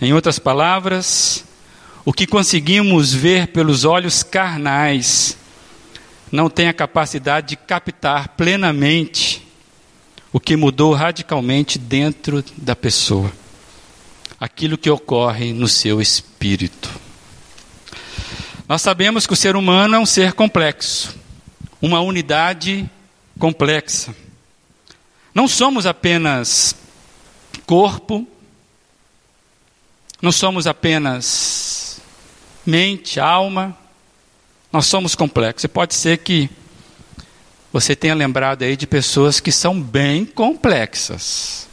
Em 0.00 0.12
outras 0.12 0.38
palavras, 0.38 1.44
o 2.04 2.12
que 2.12 2.26
conseguimos 2.26 3.12
ver 3.12 3.48
pelos 3.48 3.84
olhos 3.84 4.22
carnais 4.22 5.36
não 6.30 6.50
tem 6.50 6.68
a 6.68 6.74
capacidade 6.74 7.48
de 7.48 7.56
captar 7.56 8.30
plenamente 8.30 9.46
o 10.32 10.40
que 10.40 10.56
mudou 10.56 10.92
radicalmente 10.92 11.78
dentro 11.78 12.44
da 12.56 12.74
pessoa 12.74 13.30
aquilo 14.44 14.76
que 14.76 14.90
ocorre 14.90 15.54
no 15.54 15.66
seu 15.66 16.02
espírito. 16.02 16.90
Nós 18.68 18.82
sabemos 18.82 19.26
que 19.26 19.32
o 19.32 19.36
ser 19.36 19.56
humano 19.56 19.94
é 19.94 19.98
um 19.98 20.04
ser 20.04 20.34
complexo, 20.34 21.16
uma 21.80 22.00
unidade 22.00 22.86
complexa. 23.38 24.14
Não 25.34 25.48
somos 25.48 25.86
apenas 25.86 26.76
corpo, 27.64 28.28
não 30.20 30.30
somos 30.30 30.66
apenas 30.66 32.02
mente, 32.66 33.18
alma, 33.18 33.74
nós 34.70 34.84
somos 34.84 35.14
complexos. 35.14 35.64
E 35.64 35.68
pode 35.68 35.94
ser 35.94 36.18
que 36.18 36.50
você 37.72 37.96
tenha 37.96 38.14
lembrado 38.14 38.62
aí 38.62 38.76
de 38.76 38.86
pessoas 38.86 39.40
que 39.40 39.50
são 39.50 39.80
bem 39.80 40.26
complexas. 40.26 41.66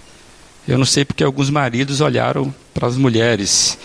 Eu 0.71 0.77
não 0.77 0.86
sei 0.86 1.03
porque 1.03 1.21
alguns 1.21 1.49
maridos 1.49 1.99
olharam 1.99 2.55
para 2.73 2.88
as 2.88 2.95
mulheres. 2.95 3.77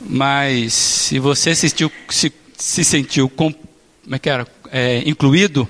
Mas 0.00 0.72
se 0.72 1.20
você 1.20 1.54
se, 1.54 1.68
sentiu, 1.68 1.92
se, 2.08 2.32
se 2.58 2.82
sentiu 2.82 3.28
com, 3.28 3.52
como 3.52 4.16
é 4.16 4.18
que 4.18 4.28
era? 4.28 4.48
É, 4.72 5.08
incluído, 5.08 5.68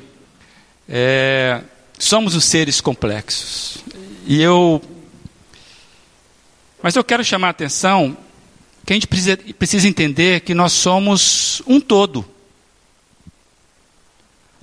é, 0.88 1.60
somos 1.98 2.34
os 2.34 2.46
seres 2.46 2.80
complexos. 2.80 3.84
E 4.26 4.40
eu. 4.40 4.80
Mas 6.82 6.96
eu 6.96 7.04
quero 7.04 7.22
chamar 7.22 7.48
a 7.48 7.50
atenção 7.50 8.16
que 8.86 8.94
a 8.94 8.96
gente 8.96 9.06
precisa, 9.06 9.36
precisa 9.58 9.86
entender 9.86 10.40
que 10.40 10.54
nós 10.54 10.72
somos 10.72 11.60
um 11.66 11.78
todo. 11.78 12.24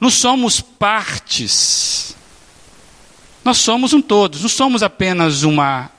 Não 0.01 0.09
somos 0.09 0.61
partes. 0.61 2.15
Nós 3.43 3.57
somos 3.57 3.93
um 3.93 4.01
todo. 4.01 4.39
Não 4.39 4.49
somos 4.49 4.83
apenas 4.83 5.43
uma 5.43 5.91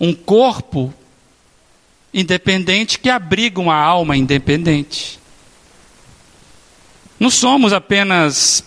um 0.00 0.12
corpo 0.12 0.92
independente 2.12 2.98
que 2.98 3.08
abriga 3.08 3.60
uma 3.60 3.74
alma 3.74 4.16
independente. 4.16 5.18
Não 7.18 7.30
somos 7.30 7.72
apenas 7.72 8.64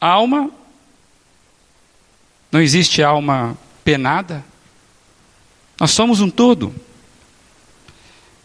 alma, 0.00 0.50
não 2.50 2.60
existe 2.60 3.02
alma 3.02 3.56
penada. 3.84 4.44
Nós 5.78 5.90
somos 5.90 6.20
um 6.20 6.30
todo. 6.30 6.74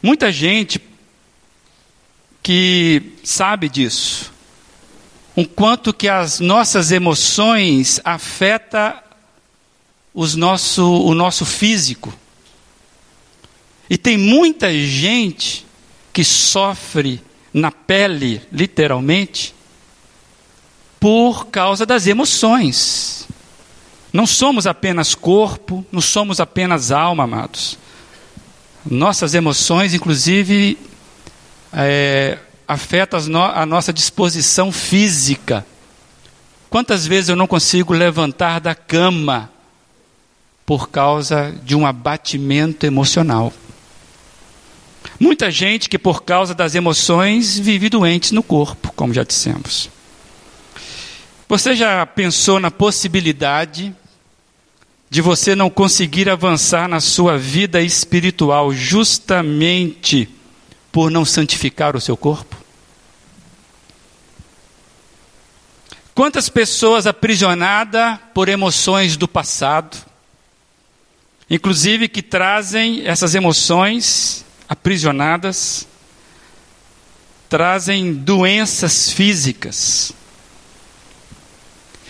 Muita 0.01 0.31
gente 0.31 0.81
que 2.41 3.13
sabe 3.23 3.67
disso, 3.67 4.31
o 5.39 5.47
quanto 5.47 5.93
que 5.93 6.09
as 6.09 6.41
nossas 6.41 6.91
emoções 6.91 8.01
afetam 8.03 8.93
os 10.13 10.35
nosso, 10.35 10.85
o 10.85 11.15
nosso 11.15 11.45
físico. 11.45 12.13
E 13.89 13.97
tem 13.97 14.17
muita 14.17 14.69
gente 14.73 15.65
que 16.11 16.25
sofre 16.25 17.23
na 17.53 17.71
pele, 17.71 18.41
literalmente, 18.51 19.55
por 20.99 21.47
causa 21.47 21.85
das 21.85 22.05
emoções. 22.05 23.25
Não 24.11 24.27
somos 24.27 24.67
apenas 24.67 25.15
corpo, 25.15 25.85
não 25.89 26.01
somos 26.01 26.41
apenas 26.41 26.91
alma, 26.91 27.23
amados. 27.23 27.79
Nossas 28.85 29.33
emoções, 29.33 29.93
inclusive, 29.93 30.77
é, 31.71 32.39
afetam 32.69 33.19
a 33.43 33.65
nossa 33.65 33.91
disposição 33.91 34.71
física. 34.71 35.65
Quantas 36.69 37.07
vezes 37.07 37.29
eu 37.29 37.35
não 37.35 37.47
consigo 37.47 37.93
levantar 37.93 38.59
da 38.59 38.75
cama 38.75 39.49
por 40.67 40.89
causa 40.89 41.51
de 41.63 41.75
um 41.75 41.87
abatimento 41.87 42.85
emocional. 42.85 43.51
Muita 45.19 45.49
gente 45.49 45.89
que, 45.89 45.97
por 45.97 46.21
causa 46.21 46.53
das 46.53 46.75
emoções, 46.75 47.57
vive 47.57 47.89
doentes 47.89 48.31
no 48.31 48.43
corpo, 48.43 48.93
como 48.95 49.15
já 49.15 49.23
dissemos. 49.23 49.89
Você 51.47 51.75
já 51.75 52.05
pensou 52.05 52.59
na 52.59 52.69
possibilidade 52.69 53.95
de 55.09 55.21
você 55.21 55.55
não 55.55 55.71
conseguir 55.71 56.29
avançar 56.29 56.87
na 56.87 56.99
sua 56.99 57.35
vida 57.35 57.81
espiritual 57.81 58.71
justamente 58.71 60.29
por 60.91 61.11
não 61.11 61.23
santificar 61.25 61.95
o 61.95 62.01
seu 62.01 62.17
corpo? 62.17 62.55
Quantas 66.13 66.49
pessoas 66.49 67.07
aprisionadas 67.07 68.19
por 68.33 68.49
emoções 68.49 69.15
do 69.15 69.27
passado, 69.27 69.97
inclusive 71.49 72.09
que 72.09 72.21
trazem 72.21 73.07
essas 73.07 73.35
emoções 73.35 74.43
aprisionadas, 74.67 75.87
trazem 77.47 78.13
doenças 78.13 79.09
físicas. 79.09 80.11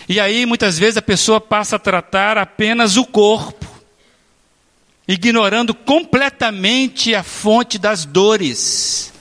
E 0.08 0.18
aí, 0.18 0.44
muitas 0.44 0.76
vezes, 0.76 0.96
a 0.96 1.02
pessoa 1.02 1.40
passa 1.40 1.76
a 1.76 1.78
tratar 1.78 2.36
apenas 2.36 2.96
o 2.96 3.06
corpo, 3.06 3.64
ignorando 5.12 5.74
completamente 5.74 7.14
a 7.16 7.22
fonte 7.24 7.78
das 7.78 8.04
dores. 8.04 9.12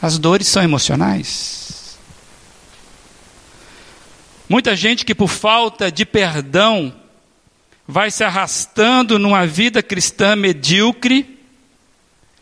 As 0.00 0.18
dores 0.18 0.48
são 0.48 0.62
emocionais. 0.62 1.98
Muita 4.48 4.74
gente 4.74 5.04
que, 5.04 5.14
por 5.14 5.28
falta 5.28 5.92
de 5.92 6.06
perdão, 6.06 6.94
vai 7.86 8.10
se 8.10 8.24
arrastando 8.24 9.18
numa 9.18 9.46
vida 9.46 9.82
cristã 9.82 10.34
medíocre, 10.34 11.38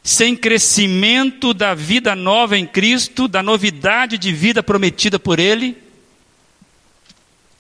sem 0.03 0.37
crescimento 0.37 1.53
da 1.53 1.75
vida 1.75 2.15
nova 2.15 2.57
em 2.57 2.65
Cristo, 2.65 3.27
da 3.27 3.43
novidade 3.43 4.17
de 4.17 4.33
vida 4.33 4.63
prometida 4.63 5.19
por 5.19 5.41
Ele. 5.41 5.77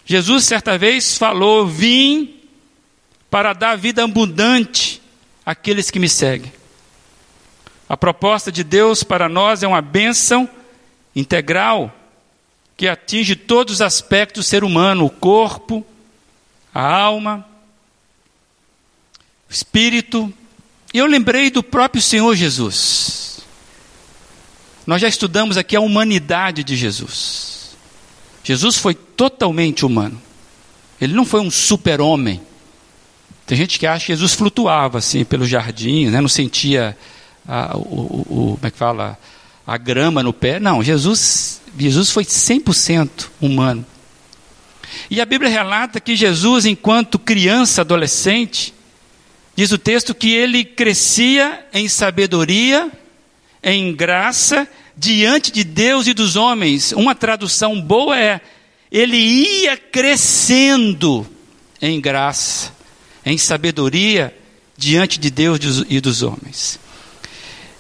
Jesus, 0.07 0.45
certa 0.45 0.79
vez, 0.79 1.19
falou: 1.19 1.67
Vim 1.67 2.37
para 3.29 3.53
dar 3.53 3.77
vida 3.77 4.05
abundante 4.05 5.03
àqueles 5.49 5.91
que 5.91 5.99
me 5.99 6.11
seguem. 6.11 6.53
A 7.89 7.97
proposta 7.97 8.53
de 8.53 8.63
Deus 8.63 9.03
para 9.03 9.31
nós 9.31 9.63
é 9.63 9.67
uma 9.67 9.81
bênção 9.81 10.47
integral 11.17 11.91
que 12.77 12.87
atinge 12.87 13.35
todos 13.35 13.77
os 13.77 13.81
aspectos 13.81 14.45
do 14.45 14.47
ser 14.47 14.63
humano: 14.63 15.07
o 15.07 15.11
corpo, 15.11 15.87
a 16.75 16.87
alma, 16.87 17.49
o 19.49 19.53
espírito. 19.53 20.31
E 20.93 20.99
eu 20.99 21.07
lembrei 21.07 21.51
do 21.51 21.63
próprio 21.63 22.03
Senhor 22.03 22.35
Jesus. 22.37 23.41
Nós 24.87 25.01
já 25.01 25.09
estudamos 25.09 25.57
aqui 25.57 25.75
a 25.75 25.81
humanidade 25.81 26.63
de 26.63 26.77
Jesus. 26.77 27.75
Jesus 28.45 28.77
foi 28.77 28.95
totalmente 28.95 29.87
humano. 29.87 30.21
Ele 31.01 31.15
não 31.15 31.25
foi 31.25 31.41
um 31.41 31.51
super-homem. 31.51 32.39
Tem 33.49 33.57
gente 33.57 33.79
que 33.79 33.87
acha 33.87 34.07
que 34.07 34.13
Jesus 34.13 34.35
flutuava 34.35 34.99
assim 34.99 35.25
pelo 35.25 35.45
jardim, 35.45 36.07
né? 36.07 36.21
não 36.21 36.29
sentia 36.29 36.97
a, 37.49 37.77
o, 37.77 37.81
o, 37.81 38.57
como 38.57 38.67
é 38.67 38.71
que 38.71 38.79
fala, 38.79 39.19
a 39.67 39.77
grama 39.77 40.23
no 40.23 40.33
pé. 40.33 40.61
Não, 40.61 40.83
Jesus 40.83 41.61
Jesus 41.77 42.11
foi 42.11 42.25
100% 42.25 43.29
humano. 43.41 43.87
E 45.11 45.21
a 45.21 45.27
Bíblia 45.27 45.51
relata 45.51 46.01
que 46.01 46.17
Jesus, 46.17 46.67
enquanto 46.67 47.19
criança, 47.19 47.83
adolescente, 47.83 48.75
diz 49.55 49.71
o 49.73 49.79
texto 49.79 50.15
que 50.15 50.35
ele 50.35 50.65
crescia 50.65 51.67
em 51.73 51.89
sabedoria, 51.89 52.91
em 53.63 53.95
graça, 53.95 54.69
diante 54.97 55.53
de 55.53 55.63
Deus 55.63 56.07
e 56.07 56.15
dos 56.15 56.37
homens. 56.37 56.93
Uma 56.93 57.15
tradução 57.15 57.81
boa 57.81 58.19
é: 58.19 58.41
ele 58.91 59.17
ia 59.17 59.77
crescendo 59.77 61.27
em 61.81 62.01
graça, 62.01 62.73
em 63.31 63.39
sabedoria, 63.39 64.35
diante 64.77 65.19
de 65.19 65.31
Deus 65.31 65.85
e 65.89 66.01
dos 66.01 66.23
homens. 66.23 66.79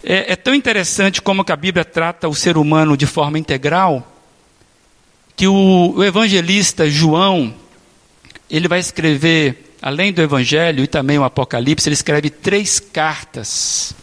É, 0.02 0.32
é 0.32 0.37
tão 0.37 0.54
interessante 0.54 1.20
como 1.20 1.44
a 1.46 1.56
Bíblia 1.56 1.84
trata 1.84 2.28
o 2.28 2.34
ser 2.34 2.56
humano 2.56 2.96
de 2.96 3.06
forma 3.06 3.38
integral, 3.38 4.06
que 5.37 5.46
o, 5.46 5.94
o 5.96 6.04
evangelista 6.04 6.90
João, 6.90 7.54
ele 8.50 8.66
vai 8.66 8.80
escrever, 8.80 9.74
além 9.80 10.12
do 10.12 10.20
Evangelho 10.20 10.82
e 10.82 10.87
também 10.88 11.18
o 11.18 11.24
Apocalipse, 11.24 11.88
ele 11.88 11.94
escreve 11.94 12.30
três 12.30 12.80
cartas. 12.80 13.94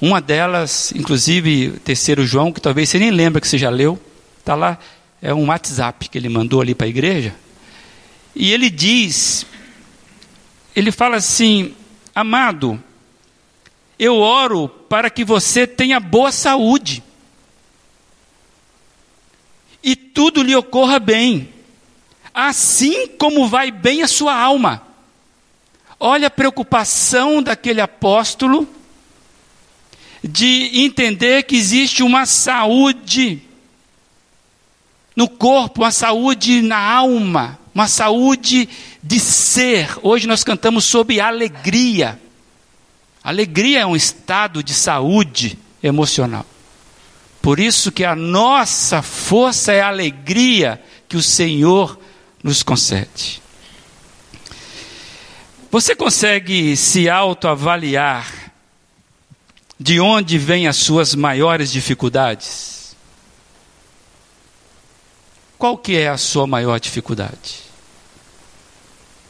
Uma 0.00 0.20
delas, 0.20 0.92
inclusive, 0.96 1.78
terceiro 1.84 2.26
João, 2.26 2.52
que 2.52 2.60
talvez 2.60 2.88
você 2.88 2.98
nem 2.98 3.10
lembra 3.10 3.40
que 3.40 3.46
você 3.46 3.58
já 3.58 3.70
leu, 3.70 4.00
está 4.38 4.54
lá, 4.54 4.78
é 5.20 5.32
um 5.34 5.48
WhatsApp 5.48 6.08
que 6.08 6.16
ele 6.16 6.28
mandou 6.28 6.60
ali 6.60 6.74
para 6.74 6.86
a 6.86 6.90
igreja. 6.90 7.34
E 8.34 8.52
ele 8.52 8.70
diz, 8.70 9.44
ele 10.74 10.92
fala 10.92 11.16
assim, 11.16 11.74
amado, 12.14 12.82
eu 13.98 14.16
oro 14.16 14.68
para 14.68 15.10
que 15.10 15.24
você 15.24 15.66
tenha 15.66 16.00
boa 16.00 16.32
saúde. 16.32 17.02
E 19.82 19.94
tudo 19.94 20.42
lhe 20.42 20.54
ocorra 20.54 20.98
bem, 20.98 21.48
assim 22.32 23.08
como 23.08 23.48
vai 23.48 23.70
bem 23.70 24.02
a 24.02 24.08
sua 24.08 24.34
alma. 24.34 24.82
Olha 25.98 26.28
a 26.28 26.30
preocupação 26.30 27.42
daquele 27.42 27.80
apóstolo 27.80 28.66
de 30.24 30.70
entender 30.80 31.42
que 31.42 31.56
existe 31.56 32.02
uma 32.02 32.24
saúde 32.24 33.42
no 35.14 35.28
corpo, 35.28 35.82
uma 35.82 35.90
saúde 35.90 36.62
na 36.62 36.78
alma, 36.78 37.59
uma 37.74 37.88
saúde 37.88 38.68
de 39.02 39.20
ser. 39.20 39.98
Hoje 40.02 40.26
nós 40.26 40.44
cantamos 40.44 40.84
sobre 40.84 41.20
alegria. 41.20 42.20
Alegria 43.22 43.80
é 43.80 43.86
um 43.86 43.96
estado 43.96 44.62
de 44.62 44.74
saúde 44.74 45.58
emocional. 45.82 46.46
Por 47.42 47.58
isso 47.58 47.90
que 47.90 48.04
a 48.04 48.14
nossa 48.14 49.02
força 49.02 49.72
é 49.72 49.80
a 49.80 49.88
alegria 49.88 50.82
que 51.08 51.16
o 51.16 51.22
Senhor 51.22 51.98
nos 52.42 52.62
concede. 52.62 53.40
Você 55.70 55.94
consegue 55.94 56.76
se 56.76 57.08
autoavaliar 57.08 58.52
de 59.78 60.00
onde 60.00 60.36
vêm 60.36 60.66
as 60.66 60.76
suas 60.76 61.14
maiores 61.14 61.72
dificuldades? 61.72 62.79
Qual 65.60 65.76
que 65.76 65.94
é 65.94 66.08
a 66.08 66.16
sua 66.16 66.46
maior 66.46 66.80
dificuldade? 66.80 67.60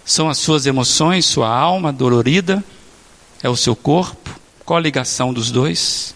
São 0.05 0.29
as 0.31 0.39
suas 0.39 0.65
emoções, 0.65 1.27
sua 1.27 1.49
alma 1.49 1.93
dolorida? 1.93 2.63
É 3.43 3.49
o 3.49 3.57
seu 3.57 3.75
corpo? 3.75 4.39
Qual 4.65 4.77
a 4.79 4.81
ligação 4.81 5.35
dos 5.35 5.51
dois? 5.51 6.15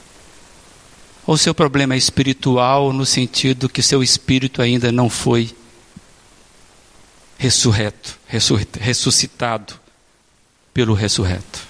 Ou 1.26 1.36
seu 1.36 1.52
problema 1.52 1.94
é 1.94 1.98
espiritual 1.98 2.92
no 2.92 3.04
sentido 3.04 3.68
que 3.68 3.82
seu 3.82 4.04
espírito 4.04 4.62
ainda 4.62 4.92
não 4.92 5.10
foi 5.10 5.52
ressurreto, 7.36 8.16
ressuscitado 8.78 9.74
pelo 10.72 10.94
ressurreto? 10.94 11.66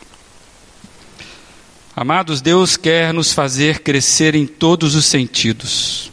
Amados, 1.96 2.42
Deus 2.42 2.76
quer 2.76 3.14
nos 3.14 3.32
fazer 3.32 3.80
crescer 3.80 4.34
em 4.34 4.46
todos 4.46 4.94
os 4.94 5.06
sentidos. 5.06 6.12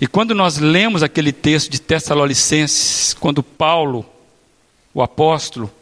E 0.00 0.06
quando 0.06 0.34
nós 0.34 0.58
lemos 0.58 1.02
aquele 1.02 1.32
texto 1.32 1.70
de 1.70 1.80
Tessalonicenses, 1.80 3.14
quando 3.14 3.42
Paulo, 3.42 4.04
o 4.92 5.02
apóstolo, 5.02 5.72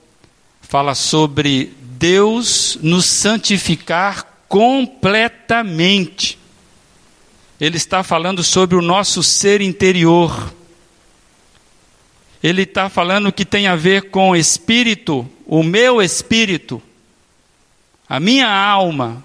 fala 0.63 0.95
sobre 0.95 1.75
Deus 1.81 2.79
nos 2.81 3.07
santificar 3.07 4.25
completamente. 4.49 6.39
Ele 7.61 7.77
está 7.77 8.05
falando 8.05 8.45
sobre 8.45 8.77
o 8.77 8.83
nosso 8.83 9.23
ser 9.23 9.61
interior. 9.61 10.53
Ele 12.41 12.63
está 12.63 12.89
falando 12.89 13.33
que 13.33 13.45
tem 13.45 13.67
a 13.67 13.75
ver 13.75 14.11
com 14.11 14.37
espírito, 14.37 15.29
o 15.47 15.63
meu 15.63 16.01
espírito, 16.01 16.81
a 18.09 18.21
minha 18.21 18.49
alma, 18.49 19.25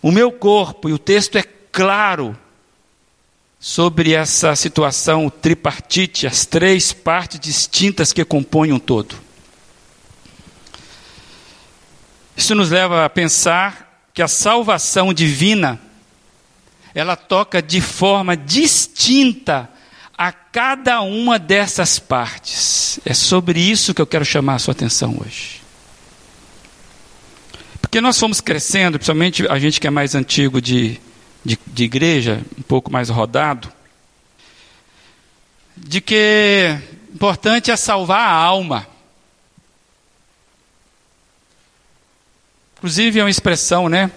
o 0.00 0.12
meu 0.12 0.30
corpo, 0.30 0.88
e 0.88 0.92
o 0.92 0.98
texto 0.98 1.36
é 1.36 1.42
claro 1.42 2.38
sobre 3.66 4.12
essa 4.12 4.54
situação 4.54 5.30
tripartite, 5.30 6.26
as 6.26 6.44
três 6.44 6.92
partes 6.92 7.40
distintas 7.40 8.12
que 8.12 8.22
compõem 8.22 8.74
um 8.74 8.78
todo. 8.78 9.16
Isso 12.36 12.54
nos 12.54 12.70
leva 12.70 13.06
a 13.06 13.08
pensar 13.08 14.06
que 14.12 14.20
a 14.20 14.28
salvação 14.28 15.14
divina 15.14 15.80
ela 16.94 17.16
toca 17.16 17.62
de 17.62 17.80
forma 17.80 18.36
distinta 18.36 19.70
a 20.16 20.30
cada 20.30 21.00
uma 21.00 21.38
dessas 21.38 21.98
partes. 21.98 23.00
É 23.02 23.14
sobre 23.14 23.58
isso 23.58 23.94
que 23.94 24.02
eu 24.02 24.06
quero 24.06 24.26
chamar 24.26 24.56
a 24.56 24.58
sua 24.58 24.72
atenção 24.72 25.16
hoje. 25.24 25.62
Porque 27.80 27.98
nós 27.98 28.20
fomos 28.20 28.42
crescendo, 28.42 28.98
principalmente 28.98 29.48
a 29.48 29.58
gente 29.58 29.80
que 29.80 29.86
é 29.86 29.90
mais 29.90 30.14
antigo 30.14 30.60
de, 30.60 31.00
de, 31.44 31.58
de 31.66 31.84
igreja, 31.84 32.42
um 32.58 32.62
pouco 32.62 32.90
mais 32.90 33.08
rodado, 33.08 33.70
de 35.76 36.00
que 36.00 36.78
importante 37.12 37.70
é 37.70 37.76
salvar 37.76 38.20
a 38.20 38.32
alma. 38.32 38.86
Inclusive 42.76 43.20
é 43.20 43.22
uma 43.22 43.30
expressão, 43.30 43.88
né? 43.88 44.10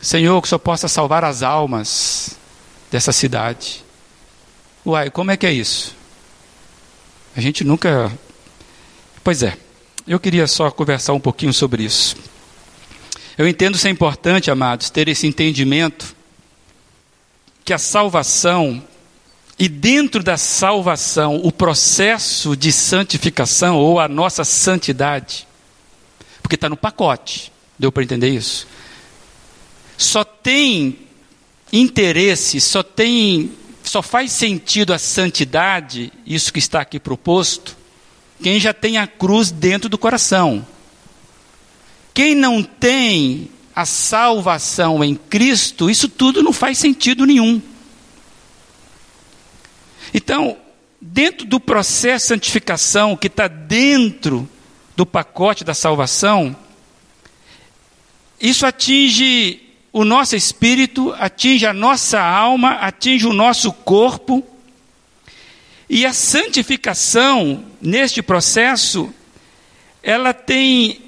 Senhor, 0.00 0.40
que 0.40 0.48
Senhor 0.48 0.58
possa 0.58 0.88
salvar 0.88 1.24
as 1.24 1.42
almas 1.42 2.38
dessa 2.90 3.12
cidade. 3.12 3.84
Uai, 4.84 5.10
como 5.10 5.30
é 5.30 5.36
que 5.36 5.46
é 5.46 5.52
isso? 5.52 5.96
A 7.36 7.40
gente 7.40 7.64
nunca. 7.64 8.12
Pois 9.22 9.42
é, 9.42 9.56
eu 10.06 10.18
queria 10.18 10.46
só 10.46 10.70
conversar 10.70 11.12
um 11.12 11.20
pouquinho 11.20 11.52
sobre 11.52 11.82
isso. 11.82 12.16
Eu 13.36 13.46
entendo 13.46 13.78
ser 13.78 13.90
importante, 13.90 14.50
amados, 14.50 14.90
ter 14.90 15.08
esse 15.08 15.26
entendimento 15.26 16.16
que 17.68 17.72
a 17.74 17.78
salvação 17.78 18.82
e 19.58 19.68
dentro 19.68 20.22
da 20.22 20.38
salvação, 20.38 21.36
o 21.36 21.52
processo 21.52 22.56
de 22.56 22.72
santificação 22.72 23.76
ou 23.76 24.00
a 24.00 24.08
nossa 24.08 24.42
santidade, 24.42 25.46
porque 26.40 26.54
está 26.54 26.66
no 26.66 26.78
pacote, 26.78 27.52
deu 27.78 27.92
para 27.92 28.02
entender 28.02 28.30
isso? 28.30 28.66
Só 29.98 30.24
tem 30.24 30.98
interesse, 31.70 32.58
só 32.58 32.82
tem, 32.82 33.52
só 33.84 34.00
faz 34.00 34.32
sentido 34.32 34.94
a 34.94 34.98
santidade, 34.98 36.10
isso 36.24 36.50
que 36.50 36.58
está 36.58 36.80
aqui 36.80 36.98
proposto, 36.98 37.76
quem 38.42 38.58
já 38.58 38.72
tem 38.72 38.96
a 38.96 39.06
cruz 39.06 39.50
dentro 39.50 39.90
do 39.90 39.98
coração. 39.98 40.66
Quem 42.14 42.34
não 42.34 42.62
tem 42.62 43.50
a 43.78 43.84
salvação 43.84 45.04
em 45.04 45.14
Cristo, 45.14 45.88
isso 45.88 46.08
tudo 46.08 46.42
não 46.42 46.52
faz 46.52 46.78
sentido 46.78 47.24
nenhum. 47.24 47.62
Então, 50.12 50.56
dentro 51.00 51.46
do 51.46 51.60
processo 51.60 52.24
de 52.24 52.28
santificação 52.30 53.16
que 53.16 53.28
está 53.28 53.46
dentro 53.46 54.50
do 54.96 55.06
pacote 55.06 55.62
da 55.62 55.74
salvação, 55.74 56.56
isso 58.40 58.66
atinge 58.66 59.62
o 59.92 60.04
nosso 60.04 60.34
espírito, 60.34 61.14
atinge 61.16 61.64
a 61.64 61.72
nossa 61.72 62.20
alma, 62.20 62.72
atinge 62.80 63.28
o 63.28 63.32
nosso 63.32 63.72
corpo. 63.72 64.44
E 65.88 66.04
a 66.04 66.12
santificação, 66.12 67.64
neste 67.80 68.22
processo, 68.22 69.14
ela 70.02 70.34
tem 70.34 71.07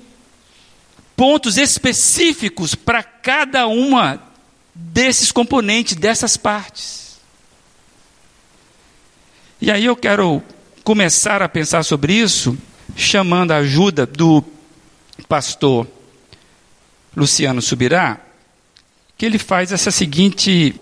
pontos 1.20 1.59
específicos 1.59 2.74
para 2.74 3.02
cada 3.02 3.66
uma 3.66 4.22
desses 4.74 5.30
componentes, 5.30 5.94
dessas 5.94 6.38
partes. 6.38 7.20
E 9.61 9.70
aí 9.70 9.85
eu 9.85 9.94
quero 9.94 10.42
começar 10.83 11.42
a 11.42 11.48
pensar 11.48 11.83
sobre 11.83 12.14
isso, 12.14 12.56
chamando 12.96 13.50
a 13.50 13.56
ajuda 13.56 14.06
do 14.06 14.42
pastor 15.28 15.87
Luciano 17.14 17.61
Subirá, 17.61 18.18
que 19.18 19.26
ele 19.26 19.38
faz 19.38 19.72
essa 19.72 19.90
seguinte 19.90 20.74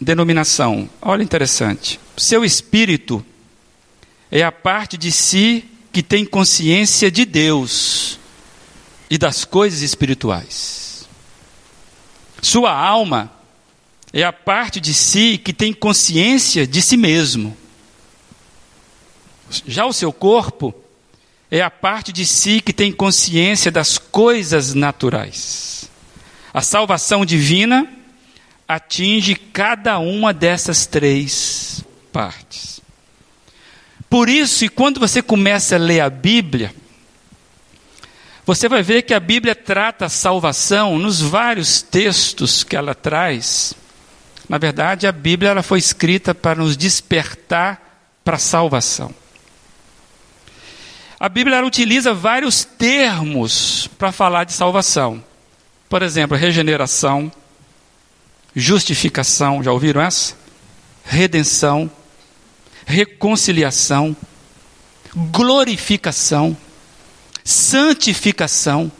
denominação. 0.00 0.88
Olha 1.02 1.24
interessante. 1.24 1.98
Seu 2.16 2.44
espírito 2.44 3.26
é 4.30 4.44
a 4.44 4.52
parte 4.52 4.96
de 4.96 5.10
si 5.10 5.64
que 5.92 6.04
tem 6.04 6.24
consciência 6.24 7.10
de 7.10 7.24
Deus 7.24 8.19
e 9.10 9.18
das 9.18 9.44
coisas 9.44 9.82
espirituais. 9.82 11.08
Sua 12.40 12.72
alma 12.72 13.32
é 14.12 14.22
a 14.22 14.32
parte 14.32 14.80
de 14.80 14.94
si 14.94 15.36
que 15.36 15.52
tem 15.52 15.72
consciência 15.72 16.66
de 16.66 16.80
si 16.80 16.96
mesmo. 16.96 17.56
Já 19.66 19.84
o 19.84 19.92
seu 19.92 20.12
corpo 20.12 20.72
é 21.50 21.60
a 21.60 21.70
parte 21.70 22.12
de 22.12 22.24
si 22.24 22.60
que 22.60 22.72
tem 22.72 22.92
consciência 22.92 23.70
das 23.70 23.98
coisas 23.98 24.72
naturais. 24.74 25.90
A 26.54 26.62
salvação 26.62 27.26
divina 27.26 27.88
atinge 28.66 29.34
cada 29.34 29.98
uma 29.98 30.32
dessas 30.32 30.86
três 30.86 31.84
partes. 32.12 32.80
Por 34.08 34.28
isso, 34.28 34.64
e 34.64 34.68
quando 34.68 35.00
você 35.00 35.20
começa 35.20 35.74
a 35.74 35.78
ler 35.78 36.00
a 36.00 36.10
Bíblia, 36.10 36.74
você 38.50 38.68
vai 38.68 38.82
ver 38.82 39.02
que 39.02 39.14
a 39.14 39.20
Bíblia 39.20 39.54
trata 39.54 40.06
a 40.06 40.08
salvação 40.08 40.98
nos 40.98 41.20
vários 41.20 41.82
textos 41.82 42.64
que 42.64 42.74
ela 42.74 42.96
traz. 42.96 43.74
Na 44.48 44.58
verdade, 44.58 45.06
a 45.06 45.12
Bíblia 45.12 45.50
ela 45.50 45.62
foi 45.62 45.78
escrita 45.78 46.34
para 46.34 46.58
nos 46.58 46.76
despertar 46.76 47.80
para 48.24 48.34
a 48.34 48.40
salvação. 48.40 49.14
A 51.20 51.28
Bíblia 51.28 51.64
utiliza 51.64 52.12
vários 52.12 52.64
termos 52.64 53.88
para 53.96 54.10
falar 54.10 54.42
de 54.42 54.52
salvação. 54.52 55.22
Por 55.88 56.02
exemplo, 56.02 56.36
regeneração, 56.36 57.30
justificação, 58.52 59.62
já 59.62 59.70
ouviram 59.70 60.00
essa? 60.00 60.34
Redenção, 61.04 61.88
reconciliação, 62.84 64.16
glorificação 65.14 66.56
santificação. 67.44 68.90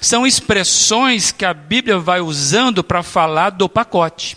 São 0.00 0.26
expressões 0.26 1.30
que 1.30 1.44
a 1.44 1.54
Bíblia 1.54 1.98
vai 1.98 2.20
usando 2.20 2.82
para 2.82 3.02
falar 3.02 3.50
do 3.50 3.68
pacote. 3.68 4.36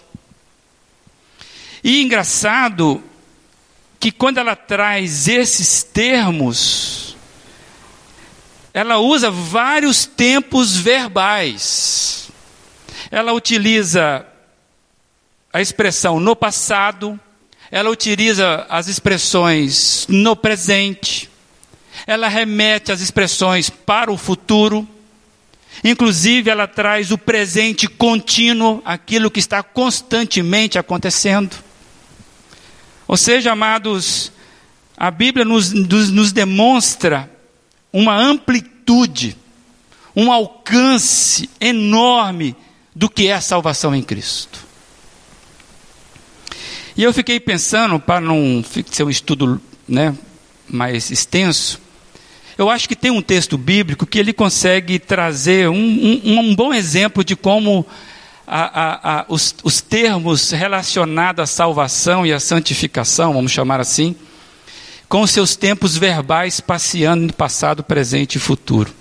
E 1.84 2.02
engraçado 2.02 3.04
que 3.99 4.12
quando 4.12 4.38
ela 4.38 4.56
traz 4.56 5.28
esses 5.28 5.84
termos, 5.84 7.15
ela 8.73 8.97
usa 8.97 9.30
vários 9.30 10.06
tempos 10.06 10.75
verbais. 10.75 12.30
Ela 13.12 13.34
utiliza 13.34 14.25
a 15.52 15.62
expressão 15.62 16.19
no 16.19 16.36
passado, 16.36 17.19
ela 17.71 17.89
utiliza 17.89 18.65
as 18.69 18.88
expressões 18.88 20.06
no 20.08 20.36
presente, 20.36 21.28
ela 22.05 22.27
remete 22.27 22.91
às 22.91 23.01
expressões 23.01 23.69
para 23.69 24.12
o 24.12 24.17
futuro, 24.17 24.88
inclusive 25.83 26.49
ela 26.49 26.67
traz 26.67 27.12
o 27.12 27.17
presente 27.17 27.88
contínuo, 27.88 28.81
aquilo 28.85 29.31
que 29.31 29.39
está 29.39 29.63
constantemente 29.63 30.77
acontecendo. 30.77 31.55
Ou 33.07 33.17
seja, 33.17 33.51
amados, 33.51 34.31
a 34.95 35.09
Bíblia 35.09 35.45
nos, 35.45 35.71
nos, 35.71 36.09
nos 36.12 36.31
demonstra 36.31 37.31
uma 37.91 38.15
amplitude, 38.15 39.35
um 40.15 40.31
alcance 40.31 41.49
enorme 41.59 42.55
do 42.93 43.09
que 43.09 43.27
é 43.27 43.33
a 43.33 43.41
salvação 43.41 43.95
em 43.95 44.03
Cristo. 44.03 44.67
E 46.95 47.03
eu 47.03 47.13
fiquei 47.13 47.39
pensando, 47.39 47.97
para 47.97 48.19
não 48.19 48.63
ser 48.91 49.03
um 49.03 49.09
estudo 49.09 49.62
né, 49.88 50.13
mais 50.67 51.09
extenso, 51.09 51.79
eu 52.60 52.69
acho 52.69 52.89
que 52.89 52.95
tem 52.95 53.10
um 53.10 53.22
texto 53.22 53.58
bíblico 53.58 54.06
que 54.06 54.19
ele 54.19 54.34
consegue 54.34 55.00
trazer 55.00 55.69
um, 55.69 56.22
um, 56.26 56.39
um 56.39 56.54
bom 56.54 56.74
exemplo 56.74 57.24
de 57.24 57.34
como 57.34 57.88
a, 58.45 58.82
a, 58.82 59.19
a, 59.22 59.26
os, 59.30 59.56
os 59.63 59.80
termos 59.80 60.52
relacionados 60.52 61.41
à 61.41 61.45
salvação 61.45 62.26
e 62.26 62.34
à 62.34 62.39
santificação, 62.39 63.32
vamos 63.32 63.54
chamar 63.54 63.80
assim, 63.80 64.13
com 65.08 65.26
seus 65.26 65.56
tempos 65.56 65.95
verbais 65.95 66.60
passeando 66.60 67.28
no 67.28 67.34
passado, 67.34 67.82
presente 67.82 68.36
e 68.36 68.39
futuro. 68.39 68.93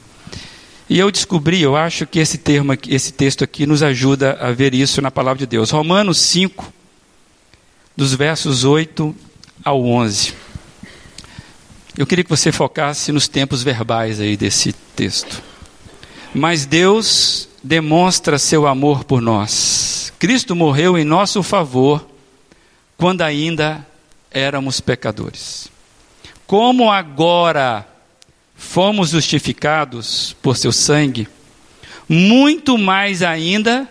E 0.88 0.97
eu 0.97 1.11
descobri, 1.11 1.61
eu 1.61 1.75
acho 1.75 2.07
que 2.07 2.21
esse 2.21 2.38
termo, 2.38 2.75
esse 2.87 3.12
texto 3.12 3.42
aqui 3.42 3.66
nos 3.66 3.83
ajuda 3.83 4.38
a 4.40 4.53
ver 4.53 4.73
isso 4.73 5.03
na 5.03 5.11
palavra 5.11 5.40
de 5.40 5.47
Deus. 5.47 5.73
Romanos 5.73 6.18
5, 6.18 6.73
dos 7.97 8.14
versos 8.14 8.62
8 8.62 9.12
ao 9.64 9.85
11. 9.85 10.47
Eu 11.96 12.07
queria 12.07 12.22
que 12.24 12.31
você 12.31 12.53
focasse 12.53 13.11
nos 13.12 13.27
tempos 13.29 13.62
verbais 13.62 14.20
aí 14.20 14.37
desse 14.37 14.72
texto. 14.72 15.42
Mas 16.35 16.66
Deus 16.66 17.48
demonstra 17.62 18.38
seu 18.38 18.66
amor 18.66 19.05
por 19.05 19.20
nós. 19.20 20.12
Cristo 20.18 20.55
morreu 20.55 20.98
em 20.98 21.05
nosso 21.05 21.42
favor 21.42 22.07
quando 22.96 23.22
ainda 23.22 23.87
éramos 24.31 24.81
pecadores. 24.81 25.68
Como 26.46 26.90
agora 26.90 27.87
fomos 28.55 29.11
justificados 29.11 30.37
por 30.42 30.57
seu 30.57 30.72
sangue, 30.72 31.29
muito 32.09 32.77
mais 32.79 33.22
ainda 33.22 33.88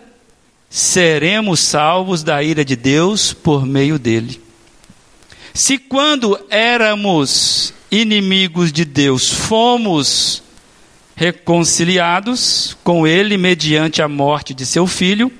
seremos 0.68 1.60
salvos 1.60 2.22
da 2.22 2.42
ira 2.42 2.64
de 2.64 2.76
Deus 2.76 3.32
por 3.32 3.64
meio 3.64 3.98
dele. 3.98 4.40
Se 5.54 5.78
quando 5.78 6.38
éramos 6.50 7.72
inimigos 7.90 8.72
de 8.72 8.84
Deus, 8.84 9.28
fomos 9.28 10.42
reconciliados 11.14 12.76
com 12.84 13.06
Ele 13.06 13.36
mediante 13.36 14.00
a 14.00 14.08
morte 14.08 14.54
de 14.54 14.64
seu 14.64 14.86
filho, 14.86 15.32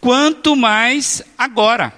quanto 0.00 0.54
mais 0.54 1.22
agora, 1.36 1.92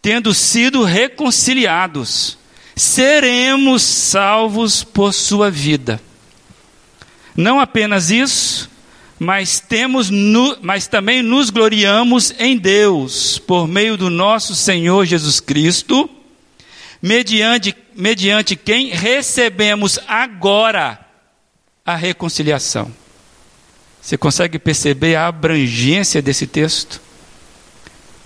tendo 0.00 0.32
sido 0.32 0.82
reconciliados, 0.82 2.38
seremos 2.74 3.82
salvos 3.82 4.82
por 4.82 5.12
sua 5.12 5.50
vida. 5.50 6.00
Não 7.36 7.60
apenas 7.60 8.10
isso, 8.10 8.70
mas 9.18 9.60
temos 9.60 10.10
no, 10.10 10.56
mas 10.62 10.86
também 10.86 11.22
nos 11.22 11.50
gloriamos 11.50 12.34
em 12.38 12.56
Deus 12.56 13.38
por 13.38 13.66
meio 13.68 13.96
do 13.96 14.08
nosso 14.08 14.54
Senhor 14.54 15.04
Jesus 15.04 15.40
Cristo, 15.40 16.08
mediante 17.02 17.74
mediante 17.96 18.54
quem 18.54 18.88
recebemos 18.88 19.98
agora 20.06 21.00
a 21.84 21.94
reconciliação. 21.94 22.92
Você 24.00 24.16
consegue 24.16 24.58
perceber 24.58 25.16
a 25.16 25.26
abrangência 25.26 26.22
desse 26.22 26.46
texto? 26.46 27.00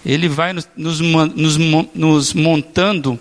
Ele 0.05 0.29
vai 0.29 0.53
nos, 0.53 0.69
nos, 0.77 1.57
nos, 1.95 2.35
montando 2.35 3.19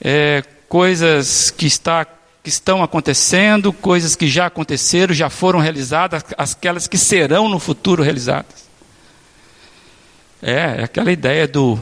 é, 0.00 0.42
coisas 0.68 1.50
que, 1.50 1.66
está, 1.66 2.04
que 2.04 2.48
estão 2.48 2.82
acontecendo, 2.82 3.72
coisas 3.72 4.14
que 4.14 4.28
já 4.28 4.46
aconteceram, 4.46 5.14
já 5.14 5.28
foram 5.28 5.58
realizadas, 5.58 6.24
aquelas 6.36 6.86
que 6.86 6.98
serão 6.98 7.48
no 7.48 7.58
futuro 7.58 8.02
realizadas. 8.02 8.68
É, 10.42 10.80
é 10.80 10.84
aquela 10.84 11.10
ideia 11.10 11.48
do 11.48 11.78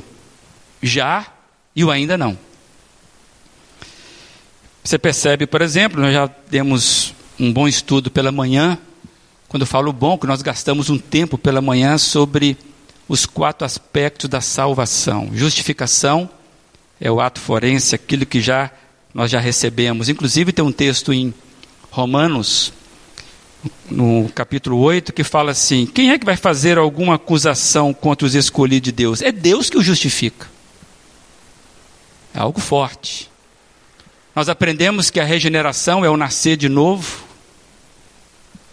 já 0.81 1.27
e 1.75 1.85
o 1.85 1.91
ainda 1.91 2.17
não. 2.17 2.39
Você 4.85 4.99
percebe, 4.99 5.47
por 5.47 5.63
exemplo, 5.63 6.01
nós 6.01 6.13
já 6.13 6.27
temos 6.27 7.15
um 7.39 7.53
bom 7.53 7.69
estudo 7.69 8.11
pela 8.11 8.33
manhã. 8.33 8.77
Quando 9.49 9.63
eu 9.63 9.67
falo 9.67 9.93
bom, 9.93 10.19
que 10.19 10.27
nós 10.27 10.43
gastamos 10.43 10.91
um 10.91 10.99
tempo 10.99 11.39
pela 11.39 11.61
manhã 11.61 11.97
sobre 11.99 12.57
os 13.09 13.25
quatro 13.25 13.65
aspectos 13.65 14.29
da 14.29 14.41
salvação: 14.41 15.31
justificação 15.35 16.29
é 17.01 17.11
o 17.11 17.21
ato 17.21 17.41
forense, 17.41 17.95
aquilo 17.95 18.27
que 18.27 18.41
já 18.41 18.71
nós 19.15 19.31
já 19.31 19.39
recebemos. 19.39 20.09
Inclusive 20.09 20.53
tem 20.53 20.65
um 20.65 20.73
texto 20.73 21.13
em 21.13 21.33
Romanos, 21.91 22.73
no 23.89 24.29
capítulo 24.35 24.79
8, 24.79 25.13
que 25.13 25.23
fala 25.23 25.53
assim: 25.53 25.87
quem 25.87 26.11
é 26.11 26.19
que 26.19 26.27
vai 26.27 26.37
fazer 26.37 26.77
alguma 26.77 27.15
acusação 27.15 27.95
contra 27.95 28.27
os 28.27 28.35
escolhidos 28.35 28.87
de 28.87 28.93
Deus? 28.93 29.23
É 29.23 29.31
Deus 29.31 29.71
que 29.71 29.79
o 29.79 29.83
justifica. 29.83 30.51
É 32.35 32.41
algo 32.41 32.61
forte. 32.61 33.32
Nós 34.35 34.49
aprendemos 34.49 35.11
que 35.11 35.21
a 35.21 35.25
regeneração 35.25 36.05
é 36.05 36.09
o 36.09 36.17
nascer 36.17 36.57
de 36.57 36.69
novo, 36.69 37.25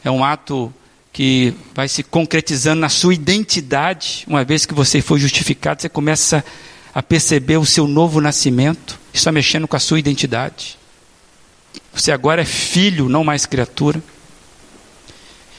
é 0.04 0.10
um 0.10 0.24
ato 0.24 0.74
que 1.12 1.54
vai 1.76 1.90
se 1.90 2.02
concretizando 2.02 2.80
na 2.80 2.88
sua 2.88 3.14
identidade. 3.14 4.24
Uma 4.26 4.46
vez 4.46 4.66
que 4.66 4.74
você 4.74 5.02
foi 5.02 5.20
justificado, 5.20 5.82
você 5.82 5.90
começa 5.90 6.46
a 6.94 7.04
perceber 7.04 7.58
o 7.58 7.66
seu 7.66 7.88
novo 7.88 8.22
nascimento. 8.22 8.98
Está 9.14 9.32
mexendo 9.32 9.68
com 9.68 9.76
a 9.76 9.80
sua 9.80 10.00
identidade. 10.00 10.78
Você 11.94 12.14
agora 12.14 12.42
é 12.44 12.46
filho, 12.46 13.10
não 13.10 13.26
mais 13.26 13.46
criatura. 13.46 14.02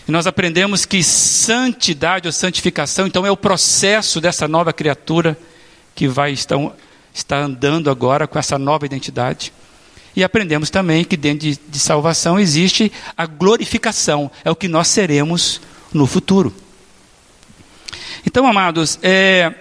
E 0.08 0.10
nós 0.10 0.26
aprendemos 0.26 0.86
que 0.86 1.02
santidade 1.02 2.26
ou 2.26 2.32
santificação, 2.32 3.06
então, 3.06 3.26
é 3.26 3.30
o 3.30 3.36
processo 3.36 4.18
dessa 4.18 4.48
nova 4.48 4.72
criatura 4.72 5.38
que 5.94 6.08
vai 6.08 6.32
estar 6.32 7.38
andando 7.38 7.90
agora 7.90 8.26
com 8.26 8.38
essa 8.38 8.58
nova 8.58 8.86
identidade. 8.86 9.52
E 10.20 10.22
aprendemos 10.22 10.68
também 10.68 11.02
que 11.02 11.16
dentro 11.16 11.48
de, 11.48 11.58
de 11.66 11.78
salvação 11.78 12.38
existe 12.38 12.92
a 13.16 13.24
glorificação, 13.24 14.30
é 14.44 14.50
o 14.50 14.54
que 14.54 14.68
nós 14.68 14.88
seremos 14.88 15.62
no 15.94 16.06
futuro. 16.06 16.54
Então, 18.26 18.46
amados, 18.46 18.98
é, 19.02 19.54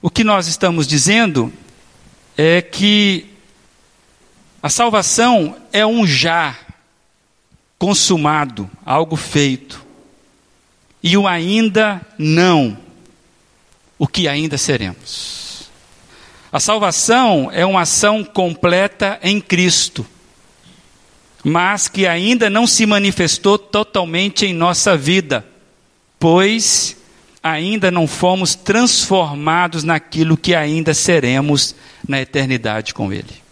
o 0.00 0.08
que 0.08 0.24
nós 0.24 0.46
estamos 0.46 0.86
dizendo 0.86 1.52
é 2.38 2.62
que 2.62 3.26
a 4.62 4.70
salvação 4.70 5.58
é 5.70 5.84
um 5.84 6.06
já 6.06 6.58
consumado, 7.78 8.70
algo 8.82 9.14
feito, 9.14 9.84
e 11.02 11.18
o 11.18 11.28
ainda 11.28 12.00
não, 12.16 12.78
o 13.98 14.08
que 14.08 14.26
ainda 14.26 14.56
seremos. 14.56 15.53
A 16.54 16.60
salvação 16.60 17.50
é 17.52 17.66
uma 17.66 17.80
ação 17.80 18.22
completa 18.22 19.18
em 19.24 19.40
Cristo, 19.40 20.06
mas 21.42 21.88
que 21.88 22.06
ainda 22.06 22.48
não 22.48 22.64
se 22.64 22.86
manifestou 22.86 23.58
totalmente 23.58 24.46
em 24.46 24.54
nossa 24.54 24.96
vida, 24.96 25.44
pois 26.16 26.96
ainda 27.42 27.90
não 27.90 28.06
fomos 28.06 28.54
transformados 28.54 29.82
naquilo 29.82 30.36
que 30.36 30.54
ainda 30.54 30.94
seremos 30.94 31.74
na 32.08 32.20
eternidade 32.20 32.94
com 32.94 33.12
Ele. 33.12 33.42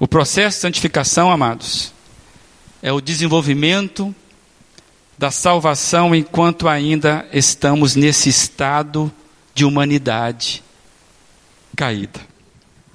O 0.00 0.08
processo 0.08 0.56
de 0.56 0.62
santificação, 0.62 1.30
amados, 1.30 1.92
é 2.82 2.92
o 2.92 3.00
desenvolvimento 3.00 4.12
da 5.16 5.30
salvação 5.30 6.12
enquanto 6.12 6.66
ainda 6.66 7.24
estamos 7.32 7.94
nesse 7.94 8.28
estado 8.28 9.12
de 9.54 9.64
humanidade 9.64 10.65
caída. 11.76 12.20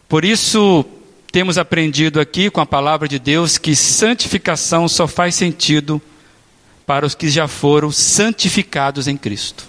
Por 0.09 0.25
isso, 0.25 0.83
temos 1.31 1.57
aprendido 1.57 2.19
aqui 2.19 2.49
com 2.49 2.59
a 2.59 2.65
palavra 2.65 3.07
de 3.07 3.19
Deus 3.19 3.57
que 3.57 3.75
santificação 3.75 4.87
só 4.89 5.07
faz 5.07 5.35
sentido 5.35 6.01
para 6.85 7.05
os 7.05 7.15
que 7.15 7.29
já 7.29 7.47
foram 7.47 7.91
santificados 7.91 9.07
em 9.07 9.15
Cristo. 9.15 9.65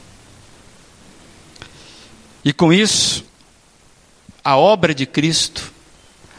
E 2.44 2.52
com 2.52 2.72
isso, 2.72 3.24
a 4.42 4.56
obra 4.56 4.92
de 4.92 5.06
Cristo, 5.06 5.70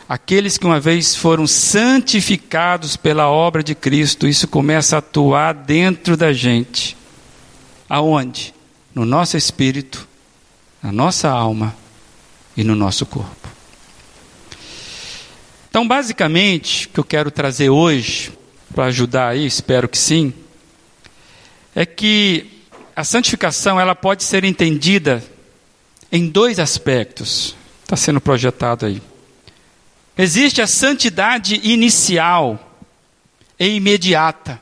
aqueles 0.09 0.57
que 0.57 0.65
uma 0.65 0.79
vez 0.79 1.15
foram 1.15 1.47
santificados 1.47 2.97
pela 2.97 3.29
obra 3.29 3.63
de 3.63 3.73
Cristo, 3.73 4.27
isso 4.27 4.47
começa 4.47 4.97
a 4.97 4.99
atuar 4.99 5.53
dentro 5.53 6.17
da 6.17 6.33
gente. 6.33 6.97
Aonde? 7.87 8.53
No 8.93 9.05
nosso 9.05 9.37
espírito, 9.37 10.05
na 10.81 10.91
nossa 10.91 11.29
alma 11.29 11.82
e 12.55 12.63
no 12.63 12.75
nosso 12.75 13.05
corpo. 13.05 13.49
Então, 15.69 15.87
basicamente, 15.87 16.87
o 16.87 16.89
que 16.89 16.99
eu 16.99 17.03
quero 17.03 17.31
trazer 17.31 17.69
hoje, 17.69 18.31
para 18.75 18.85
ajudar 18.85 19.29
aí, 19.29 19.45
espero 19.45 19.89
que 19.89 19.97
sim, 19.97 20.33
é 21.73 21.85
que 21.85 22.61
a 22.95 23.03
santificação 23.03 23.79
ela 23.79 23.95
pode 23.95 24.23
ser 24.23 24.43
entendida 24.43 25.23
em 26.11 26.29
dois 26.29 26.59
aspectos. 26.59 27.55
Está 27.83 27.95
sendo 27.95 28.21
projetado 28.21 28.85
aí. 28.85 29.01
Existe 30.15 30.61
a 30.61 30.67
santidade 30.67 31.59
inicial 31.63 32.77
e 33.57 33.67
imediata. 33.69 34.61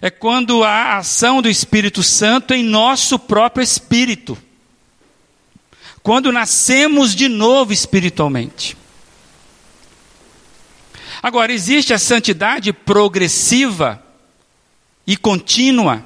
É 0.00 0.10
quando 0.10 0.64
há 0.64 0.94
a 0.94 0.98
ação 0.98 1.40
do 1.40 1.48
Espírito 1.48 2.02
Santo 2.02 2.52
em 2.52 2.64
nosso 2.64 3.16
próprio 3.16 3.62
espírito 3.62 4.36
quando 6.02 6.32
nascemos 6.32 7.14
de 7.14 7.28
novo 7.28 7.72
espiritualmente. 7.72 8.76
Agora, 11.22 11.52
existe 11.52 11.94
a 11.94 11.98
santidade 11.98 12.72
progressiva 12.72 14.02
e 15.06 15.16
contínua, 15.16 16.04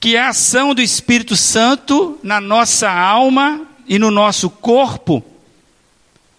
que 0.00 0.16
é 0.16 0.20
a 0.20 0.30
ação 0.30 0.74
do 0.74 0.80
Espírito 0.80 1.36
Santo 1.36 2.18
na 2.22 2.40
nossa 2.40 2.90
alma 2.90 3.66
e 3.86 3.98
no 3.98 4.10
nosso 4.10 4.48
corpo. 4.48 5.22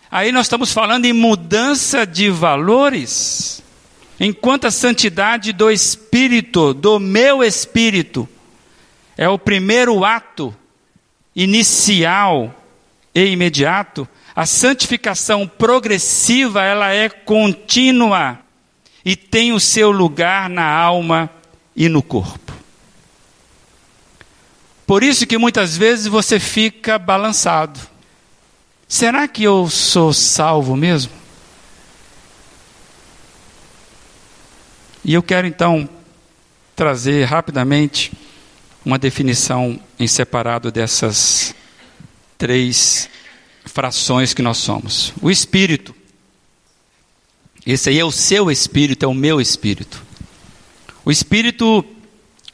Aí 0.09 0.31
nós 0.31 0.47
estamos 0.47 0.73
falando 0.73 1.05
em 1.05 1.13
mudança 1.13 2.05
de 2.05 2.31
valores. 2.31 3.61
Enquanto 4.19 4.65
a 4.65 4.71
santidade 4.71 5.53
do 5.53 5.69
Espírito, 5.69 6.73
do 6.73 6.99
meu 6.99 7.43
Espírito, 7.43 8.27
é 9.15 9.29
o 9.29 9.37
primeiro 9.37 10.03
ato 10.03 10.55
inicial 11.39 12.53
e 13.15 13.27
imediato, 13.27 14.05
a 14.35 14.45
santificação 14.45 15.47
progressiva, 15.47 16.61
ela 16.61 16.93
é 16.93 17.07
contínua 17.07 18.37
e 19.05 19.15
tem 19.15 19.53
o 19.53 19.59
seu 19.59 19.89
lugar 19.89 20.49
na 20.49 20.69
alma 20.69 21.29
e 21.73 21.87
no 21.87 22.03
corpo. 22.03 22.51
Por 24.85 25.01
isso 25.01 25.25
que 25.25 25.37
muitas 25.37 25.77
vezes 25.77 26.07
você 26.07 26.41
fica 26.41 26.99
balançado. 26.99 27.79
Será 28.85 29.25
que 29.25 29.43
eu 29.43 29.69
sou 29.69 30.11
salvo 30.11 30.75
mesmo? 30.75 31.13
E 35.05 35.13
eu 35.13 35.23
quero 35.23 35.47
então 35.47 35.87
trazer 36.75 37.23
rapidamente 37.23 38.11
uma 38.89 38.97
definição 38.97 39.79
em 39.99 40.07
separado 40.07 40.71
dessas 40.71 41.53
três 42.39 43.07
frações 43.63 44.33
que 44.33 44.41
nós 44.41 44.57
somos. 44.57 45.13
O 45.21 45.29
espírito 45.29 45.93
Esse 47.63 47.89
aí 47.89 47.99
é 47.99 48.03
o 48.03 48.11
seu 48.11 48.49
espírito, 48.49 49.05
é 49.05 49.07
o 49.07 49.13
meu 49.13 49.39
espírito. 49.39 50.01
O 51.05 51.11
espírito 51.11 51.85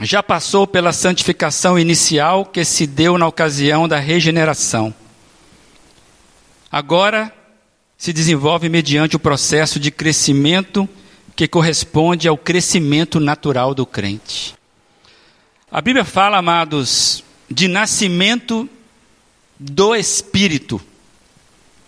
já 0.01 0.21
passou 0.21 0.67
pela 0.67 0.91
santificação 0.91 1.79
inicial 1.79 2.45
que 2.45 2.65
se 2.65 2.85
deu 2.85 3.17
na 3.17 3.27
ocasião 3.27 3.87
da 3.87 3.97
regeneração. 3.97 4.93
Agora 6.69 7.33
se 7.97 8.11
desenvolve 8.11 8.67
mediante 8.67 9.15
o 9.15 9.19
processo 9.19 9.79
de 9.79 9.89
crescimento 9.89 10.89
que 11.33 11.47
corresponde 11.47 12.27
ao 12.27 12.37
crescimento 12.37 13.21
natural 13.21 13.73
do 13.73 13.85
crente. 13.85 14.53
A 15.75 15.81
Bíblia 15.81 16.05
fala, 16.05 16.37
amados, 16.37 17.21
de 17.51 17.67
nascimento 17.67 18.69
do 19.59 19.93
Espírito. 19.93 20.81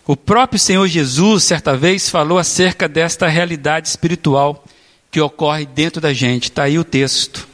O 0.05 0.13
próprio 0.13 0.59
Senhor 0.59 0.85
Jesus, 0.89 1.45
certa 1.45 1.77
vez, 1.77 2.09
falou 2.09 2.37
acerca 2.37 2.85
desta 2.89 3.29
realidade 3.29 3.87
espiritual 3.87 4.65
que 5.09 5.21
ocorre 5.21 5.65
dentro 5.65 6.01
da 6.01 6.11
gente. 6.11 6.49
Está 6.49 6.63
aí 6.63 6.77
o 6.77 6.83
texto. 6.83 7.47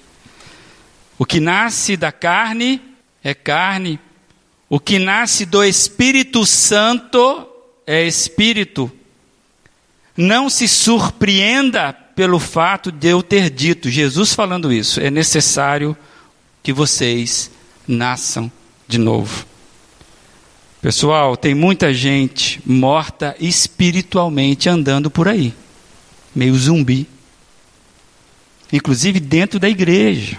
O 1.19 1.23
que 1.23 1.39
nasce 1.39 1.95
da 1.95 2.11
carne 2.11 2.81
é 3.23 3.35
carne, 3.35 3.99
o 4.67 4.79
que 4.79 4.97
nasce 4.97 5.45
do 5.45 5.63
Espírito 5.63 6.47
Santo 6.47 7.47
é 7.85 8.07
espírito. 8.07 8.91
Não 10.17 10.49
se 10.49 10.67
surpreenda 10.67 11.93
pelo 11.93 12.39
fato 12.39 12.91
de 12.91 13.09
eu 13.09 13.21
ter 13.21 13.51
dito, 13.51 13.87
Jesus 13.87 14.33
falando 14.33 14.73
isso, 14.73 14.99
é 14.99 15.11
necessário 15.11 15.95
que 16.63 16.71
vocês 16.71 17.51
nasçam 17.85 18.49
de 18.87 18.97
novo. 18.97 19.45
Pessoal, 20.81 21.37
tem 21.37 21.53
muita 21.53 21.93
gente 21.93 22.61
morta 22.65 23.35
espiritualmente 23.39 24.67
andando 24.69 25.11
por 25.11 25.27
aí, 25.27 25.53
meio 26.33 26.55
zumbi, 26.55 27.07
inclusive 28.71 29.19
dentro 29.19 29.59
da 29.59 29.69
igreja. 29.69 30.37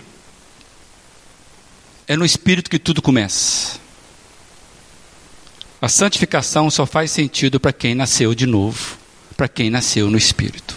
É 2.06 2.16
no 2.16 2.24
espírito 2.24 2.68
que 2.68 2.78
tudo 2.78 3.00
começa. 3.00 3.78
A 5.80 5.88
santificação 5.88 6.70
só 6.70 6.86
faz 6.86 7.10
sentido 7.10 7.60
para 7.60 7.72
quem 7.72 7.94
nasceu 7.94 8.34
de 8.34 8.46
novo, 8.46 8.98
para 9.36 9.48
quem 9.48 9.70
nasceu 9.70 10.10
no 10.10 10.16
espírito. 10.16 10.73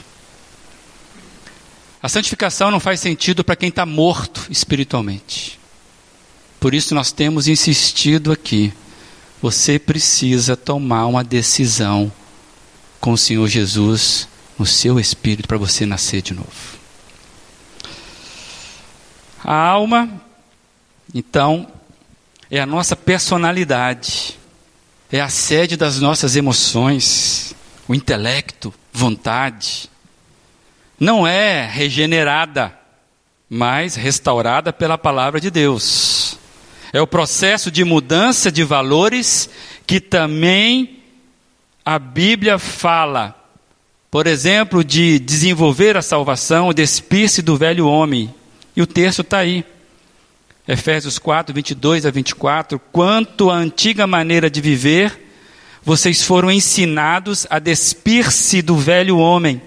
A 2.07 2.09
santificação 2.09 2.71
não 2.71 2.79
faz 2.79 3.01
sentido 3.01 3.43
para 3.43 3.57
quem 3.57 3.67
está 3.67 3.85
morto 3.85 4.47
espiritualmente. 4.49 5.59
Por 6.57 6.73
isso 6.73 6.95
nós 6.95 7.11
temos 7.11 7.49
insistido 7.49 8.31
aqui 8.31 8.71
você 9.41 9.77
precisa 9.77 10.55
tomar 10.55 11.05
uma 11.07 11.21
decisão 11.21 12.09
com 13.01 13.11
o 13.11 13.17
Senhor 13.17 13.45
Jesus 13.49 14.25
no 14.57 14.65
seu 14.65 14.97
espírito 14.97 15.49
para 15.49 15.57
você 15.57 15.85
nascer 15.85 16.21
de 16.21 16.33
novo. 16.33 16.79
A 19.43 19.53
alma, 19.53 20.09
então, 21.13 21.67
é 22.49 22.61
a 22.61 22.65
nossa 22.65 22.95
personalidade, 22.95 24.39
é 25.11 25.19
a 25.19 25.27
sede 25.27 25.75
das 25.75 25.99
nossas 25.99 26.37
emoções, 26.37 27.53
o 27.85 27.93
intelecto, 27.93 28.73
vontade. 28.93 29.89
Não 30.99 31.27
é 31.27 31.65
regenerada, 31.65 32.73
mas 33.49 33.95
restaurada 33.95 34.73
pela 34.73 34.97
palavra 34.97 35.39
de 35.39 35.51
Deus. 35.51 36.37
É 36.91 37.01
o 37.01 37.07
processo 37.07 37.69
de 37.69 37.83
mudança 37.83 38.51
de 38.51 38.63
valores 38.63 39.49
que 39.85 39.99
também 39.99 41.03
a 41.85 41.99
Bíblia 41.99 42.57
fala. 42.57 43.35
Por 44.09 44.25
exemplo, 44.25 44.83
de 44.83 45.19
desenvolver 45.19 45.95
a 45.95 46.01
salvação, 46.01 46.73
despir-se 46.73 47.41
do 47.41 47.55
velho 47.57 47.87
homem. 47.87 48.33
E 48.75 48.81
o 48.81 48.87
texto 48.87 49.21
está 49.21 49.39
aí. 49.39 49.65
Efésios 50.67 51.17
4, 51.19 51.53
22 51.53 52.05
a 52.05 52.11
24. 52.11 52.79
Quanto 52.91 53.49
à 53.49 53.55
antiga 53.55 54.05
maneira 54.05 54.49
de 54.49 54.59
viver, 54.59 55.27
vocês 55.83 56.23
foram 56.23 56.51
ensinados 56.51 57.47
a 57.49 57.59
despir-se 57.59 58.61
do 58.61 58.75
velho 58.75 59.17
homem, 59.17 59.61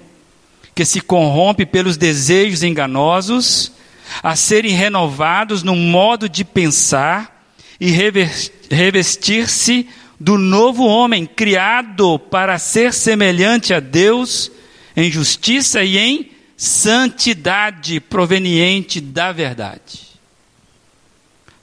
que 0.81 0.87
se 0.87 1.03
corrompe 1.03 1.67
pelos 1.67 1.99
desejos 1.99 2.63
enganosos 2.63 3.71
a 4.23 4.35
serem 4.35 4.73
renovados 4.73 5.63
no 5.63 5.77
modo 5.77 6.27
de 6.27 6.43
pensar 6.43 7.53
e 7.79 7.91
revestir-se 8.71 9.87
do 10.19 10.39
novo 10.39 10.87
homem, 10.87 11.27
criado 11.27 12.19
para 12.19 12.59
ser 12.59 12.95
semelhante 12.95 13.75
a 13.75 13.79
Deus 13.79 14.51
em 14.97 15.11
justiça 15.11 15.85
e 15.85 15.99
em 15.99 16.31
santidade 16.57 18.01
proveniente 18.01 19.03
da 19.03 19.33
verdade. 19.33 20.01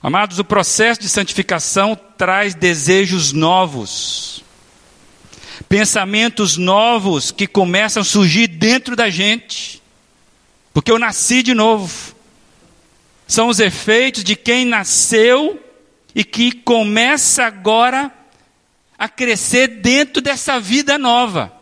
Amados, 0.00 0.38
o 0.38 0.44
processo 0.44 1.00
de 1.00 1.08
santificação 1.08 1.98
traz 2.16 2.54
desejos 2.54 3.32
novos, 3.32 4.37
pensamentos 5.68 6.56
novos 6.56 7.30
que 7.30 7.46
começam 7.46 8.00
a 8.00 8.04
surgir 8.04 8.46
dentro 8.46 8.96
da 8.96 9.10
gente, 9.10 9.82
porque 10.72 10.90
eu 10.90 10.98
nasci 10.98 11.42
de 11.42 11.54
novo 11.54 12.18
são 13.28 13.48
os 13.48 13.60
efeitos 13.60 14.24
de 14.24 14.34
quem 14.34 14.64
nasceu 14.64 15.62
e 16.14 16.24
que 16.24 16.50
começa 16.50 17.44
agora 17.44 18.10
a 18.98 19.06
crescer 19.06 19.68
dentro 19.68 20.22
dessa 20.22 20.58
vida 20.58 20.96
nova. 20.96 21.52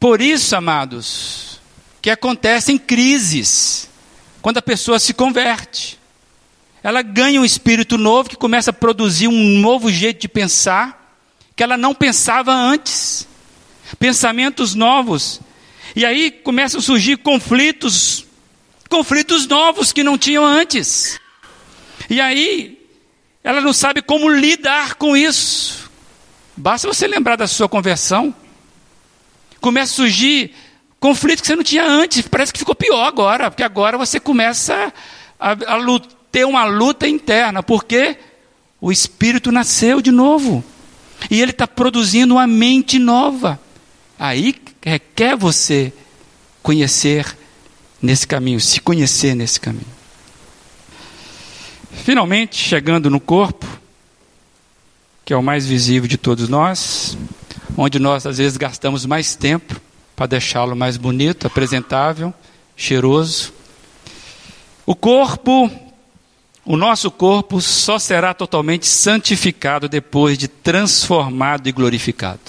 Por 0.00 0.20
isso, 0.20 0.54
amados, 0.56 1.60
que 2.02 2.10
acontecem 2.10 2.76
crises 2.76 3.88
quando 4.42 4.58
a 4.58 4.62
pessoa 4.62 4.98
se 4.98 5.14
converte. 5.14 5.97
Ela 6.88 7.02
ganha 7.02 7.38
um 7.38 7.44
espírito 7.44 7.98
novo 7.98 8.30
que 8.30 8.36
começa 8.36 8.70
a 8.70 8.72
produzir 8.72 9.28
um 9.28 9.58
novo 9.58 9.90
jeito 9.90 10.22
de 10.22 10.28
pensar 10.28 11.14
que 11.54 11.62
ela 11.62 11.76
não 11.76 11.94
pensava 11.94 12.50
antes. 12.50 13.28
Pensamentos 13.98 14.74
novos 14.74 15.42
e 15.94 16.02
aí 16.02 16.30
começam 16.30 16.80
a 16.80 16.82
surgir 16.82 17.18
conflitos, 17.18 18.24
conflitos 18.88 19.46
novos 19.46 19.92
que 19.92 20.02
não 20.02 20.16
tinham 20.16 20.42
antes. 20.42 21.20
E 22.08 22.22
aí 22.22 22.78
ela 23.44 23.60
não 23.60 23.74
sabe 23.74 24.00
como 24.00 24.30
lidar 24.30 24.94
com 24.94 25.14
isso. 25.14 25.90
Basta 26.56 26.88
você 26.88 27.06
lembrar 27.06 27.36
da 27.36 27.46
sua 27.46 27.68
conversão. 27.68 28.34
Começa 29.60 29.92
a 29.92 29.96
surgir 29.96 30.54
conflito 30.98 31.42
que 31.42 31.48
você 31.48 31.54
não 31.54 31.62
tinha 31.62 31.84
antes. 31.84 32.26
Parece 32.26 32.50
que 32.50 32.58
ficou 32.58 32.74
pior 32.74 33.04
agora, 33.04 33.50
porque 33.50 33.62
agora 33.62 33.98
você 33.98 34.18
começa 34.18 34.90
a, 35.38 35.50
a 35.50 35.76
ter 36.30 36.44
uma 36.44 36.64
luta 36.64 37.08
interna, 37.08 37.62
porque 37.62 38.16
o 38.80 38.92
Espírito 38.92 39.50
nasceu 39.50 40.00
de 40.00 40.10
novo. 40.10 40.62
E 41.30 41.40
ele 41.40 41.50
está 41.50 41.66
produzindo 41.66 42.34
uma 42.34 42.46
mente 42.46 42.98
nova. 42.98 43.60
Aí 44.18 44.54
requer 44.82 45.36
você 45.36 45.92
conhecer 46.62 47.36
nesse 48.00 48.26
caminho, 48.26 48.60
se 48.60 48.80
conhecer 48.80 49.34
nesse 49.34 49.60
caminho. 49.60 49.98
Finalmente, 52.04 52.56
chegando 52.56 53.10
no 53.10 53.20
corpo, 53.20 53.66
que 55.24 55.32
é 55.32 55.36
o 55.36 55.42
mais 55.42 55.66
visível 55.66 56.08
de 56.08 56.16
todos 56.16 56.48
nós, 56.48 57.18
onde 57.76 57.98
nós 57.98 58.24
às 58.26 58.38
vezes 58.38 58.56
gastamos 58.56 59.04
mais 59.04 59.34
tempo 59.34 59.80
para 60.16 60.26
deixá-lo 60.26 60.74
mais 60.74 60.96
bonito, 60.96 61.46
apresentável, 61.46 62.32
cheiroso. 62.76 63.52
O 64.86 64.94
corpo, 64.94 65.70
o 66.68 66.76
nosso 66.76 67.10
corpo 67.10 67.62
só 67.62 67.98
será 67.98 68.34
totalmente 68.34 68.86
santificado 68.86 69.88
depois 69.88 70.36
de 70.36 70.46
transformado 70.46 71.66
e 71.66 71.72
glorificado. 71.72 72.42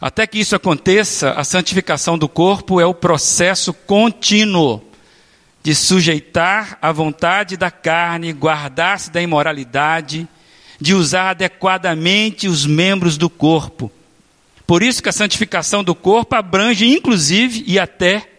Até 0.00 0.24
que 0.24 0.38
isso 0.38 0.54
aconteça, 0.54 1.32
a 1.32 1.42
santificação 1.42 2.16
do 2.16 2.28
corpo 2.28 2.80
é 2.80 2.86
o 2.86 2.94
processo 2.94 3.74
contínuo 3.74 4.80
de 5.60 5.74
sujeitar 5.74 6.78
a 6.80 6.92
vontade 6.92 7.56
da 7.56 7.68
carne, 7.68 8.32
guardar-se 8.32 9.10
da 9.10 9.20
imoralidade, 9.20 10.28
de 10.80 10.94
usar 10.94 11.30
adequadamente 11.30 12.46
os 12.46 12.64
membros 12.64 13.18
do 13.18 13.28
corpo. 13.28 13.90
Por 14.64 14.84
isso 14.84 15.02
que 15.02 15.08
a 15.08 15.12
santificação 15.12 15.82
do 15.82 15.96
corpo 15.96 16.36
abrange 16.36 16.86
inclusive 16.86 17.64
e 17.66 17.76
até 17.76 18.37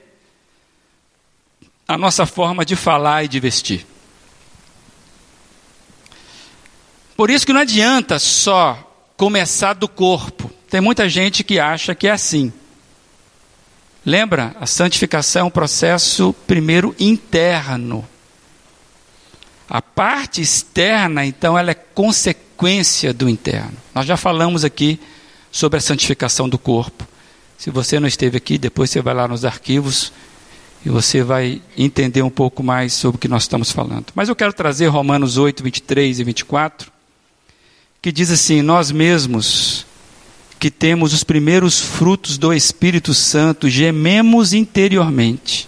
a 1.89 1.97
nossa 1.97 2.23
forma 2.27 2.63
de 2.63 2.75
falar 2.75 3.23
e 3.23 3.27
de 3.27 3.39
vestir. 3.39 3.83
Por 7.17 7.31
isso 7.31 7.47
que 7.47 7.51
não 7.51 7.61
adianta 7.61 8.19
só 8.19 8.77
começar 9.17 9.73
do 9.73 9.87
corpo. 9.87 10.51
Tem 10.69 10.79
muita 10.79 11.09
gente 11.09 11.43
que 11.43 11.59
acha 11.59 11.95
que 11.95 12.07
é 12.07 12.11
assim. 12.11 12.53
Lembra? 14.05 14.55
A 14.61 14.67
santificação 14.67 15.41
é 15.41 15.45
um 15.45 15.49
processo, 15.49 16.31
primeiro, 16.45 16.95
interno. 16.99 18.07
A 19.67 19.81
parte 19.81 20.41
externa, 20.41 21.25
então, 21.25 21.57
ela 21.57 21.71
é 21.71 21.73
consequência 21.73 23.11
do 23.11 23.27
interno. 23.27 23.75
Nós 23.95 24.05
já 24.05 24.15
falamos 24.15 24.63
aqui 24.63 24.99
sobre 25.51 25.79
a 25.79 25.81
santificação 25.81 26.47
do 26.47 26.59
corpo. 26.59 27.07
Se 27.57 27.71
você 27.71 27.99
não 27.99 28.07
esteve 28.07 28.37
aqui, 28.37 28.59
depois 28.59 28.91
você 28.91 29.01
vai 29.01 29.15
lá 29.15 29.27
nos 29.27 29.43
arquivos 29.43 30.13
e 30.85 30.89
você 30.89 31.21
vai 31.23 31.61
entender 31.77 32.21
um 32.21 32.29
pouco 32.29 32.63
mais 32.63 32.93
sobre 32.93 33.17
o 33.17 33.19
que 33.19 33.27
nós 33.27 33.43
estamos 33.43 33.71
falando. 33.71 34.07
Mas 34.15 34.29
eu 34.29 34.35
quero 34.35 34.53
trazer 34.53 34.87
Romanos 34.87 35.37
8, 35.37 35.63
23 35.63 36.19
e 36.19 36.23
24, 36.23 36.91
que 38.01 38.11
diz 38.11 38.31
assim: 38.31 38.61
Nós 38.61 38.91
mesmos 38.91 39.85
que 40.59 40.69
temos 40.69 41.13
os 41.13 41.23
primeiros 41.23 41.79
frutos 41.79 42.37
do 42.37 42.53
Espírito 42.53 43.13
Santo, 43.13 43.69
gememos 43.69 44.53
interiormente, 44.53 45.67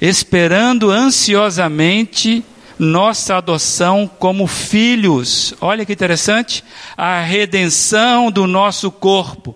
esperando 0.00 0.90
ansiosamente 0.90 2.44
nossa 2.78 3.36
adoção 3.36 4.10
como 4.18 4.46
filhos. 4.46 5.54
Olha 5.60 5.84
que 5.84 5.92
interessante, 5.92 6.64
a 6.96 7.20
redenção 7.20 8.30
do 8.30 8.46
nosso 8.46 8.90
corpo. 8.90 9.54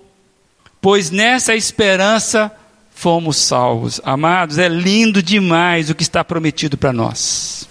Pois 0.80 1.10
nessa 1.10 1.54
esperança 1.54 2.52
fomos 2.94 3.36
salvos. 3.36 4.00
Amados, 4.04 4.56
é 4.56 4.68
lindo 4.68 5.22
demais 5.22 5.90
o 5.90 5.94
que 5.94 6.02
está 6.02 6.24
prometido 6.24 6.78
para 6.78 6.92
nós. 6.92 7.68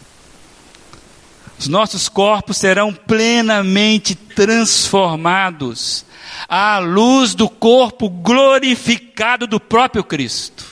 Os 1.57 1.67
nossos 1.67 2.09
corpos 2.09 2.57
serão 2.57 2.93
plenamente 2.93 4.15
transformados 4.15 6.05
à 6.47 6.78
luz 6.78 7.34
do 7.34 7.49
corpo 7.49 8.09
glorificado 8.09 9.47
do 9.47 9.59
próprio 9.59 10.03
Cristo. 10.03 10.65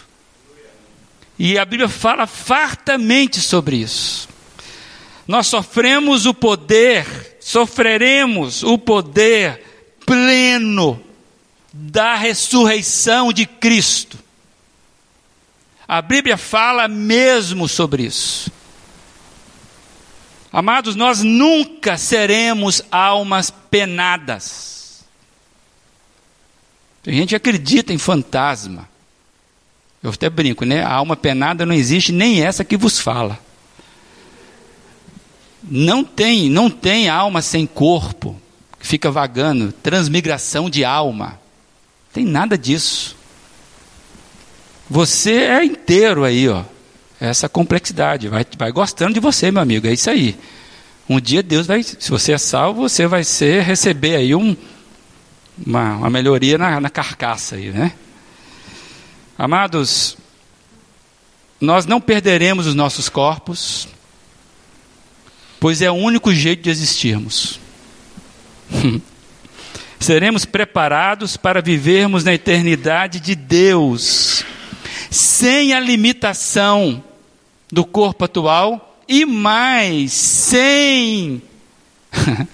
E 1.39 1.57
a 1.57 1.65
Bíblia 1.65 1.87
fala 1.87 2.27
fartamente 2.27 3.39
sobre 3.39 3.77
isso. 3.77 4.27
Nós 5.27 5.47
sofremos 5.47 6.25
o 6.25 6.33
poder, 6.33 7.37
sofreremos 7.39 8.63
o 8.63 8.77
poder 8.77 9.63
pleno 10.05 11.01
da 11.71 12.15
ressurreição 12.15 13.31
de 13.31 13.45
Cristo. 13.45 14.19
A 15.91 16.01
Bíblia 16.01 16.37
fala 16.37 16.87
mesmo 16.87 17.67
sobre 17.67 18.03
isso. 18.03 18.49
Amados, 20.49 20.95
nós 20.95 21.21
nunca 21.21 21.97
seremos 21.97 22.81
almas 22.89 23.51
penadas. 23.51 25.03
Tem 27.03 27.13
gente 27.13 27.31
que 27.31 27.35
acredita 27.35 27.91
em 27.91 27.97
fantasma. 27.97 28.87
Eu 30.01 30.11
até 30.11 30.29
brinco, 30.29 30.63
né? 30.63 30.81
A 30.81 30.93
alma 30.93 31.17
penada 31.17 31.65
não 31.65 31.75
existe, 31.75 32.13
nem 32.13 32.41
essa 32.41 32.63
que 32.63 32.77
vos 32.77 32.97
fala. 32.97 33.37
Não 35.61 36.05
tem, 36.05 36.49
não 36.49 36.69
tem 36.69 37.09
alma 37.09 37.41
sem 37.41 37.67
corpo, 37.67 38.41
que 38.79 38.87
fica 38.87 39.11
vagando, 39.11 39.73
transmigração 39.73 40.69
de 40.69 40.85
alma. 40.85 41.37
Tem 42.13 42.23
nada 42.23 42.57
disso. 42.57 43.19
Você 44.91 45.35
é 45.35 45.63
inteiro 45.63 46.25
aí, 46.25 46.49
ó. 46.49 46.65
Essa 47.17 47.47
complexidade. 47.47 48.27
Vai, 48.27 48.45
vai 48.57 48.73
gostando 48.73 49.13
de 49.13 49.21
você, 49.21 49.49
meu 49.49 49.61
amigo. 49.61 49.87
É 49.87 49.93
isso 49.93 50.09
aí. 50.09 50.37
Um 51.07 51.17
dia 51.17 51.41
Deus 51.41 51.65
vai, 51.65 51.81
se 51.81 52.09
você 52.09 52.33
é 52.33 52.37
salvo, 52.37 52.81
você 52.89 53.07
vai 53.07 53.23
ser, 53.23 53.63
receber 53.63 54.17
aí 54.17 54.35
um, 54.35 54.53
uma, 55.65 55.95
uma 55.95 56.09
melhoria 56.09 56.57
na, 56.57 56.81
na 56.81 56.89
carcaça 56.89 57.55
aí, 57.55 57.69
né? 57.71 57.93
Amados, 59.37 60.17
nós 61.61 61.85
não 61.85 62.01
perderemos 62.01 62.67
os 62.67 62.75
nossos 62.75 63.07
corpos, 63.07 63.87
pois 65.57 65.81
é 65.81 65.89
o 65.89 65.95
único 65.95 66.33
jeito 66.33 66.63
de 66.63 66.69
existirmos. 66.69 67.61
Seremos 70.01 70.43
preparados 70.43 71.37
para 71.37 71.61
vivermos 71.61 72.25
na 72.25 72.33
eternidade 72.33 73.21
de 73.21 73.35
Deus, 73.35 74.43
sem 75.11 75.73
a 75.73 75.79
limitação 75.79 77.03
do 77.69 77.83
corpo 77.83 78.23
atual 78.23 78.97
e 79.07 79.25
mais, 79.25 80.13
sem 80.13 81.41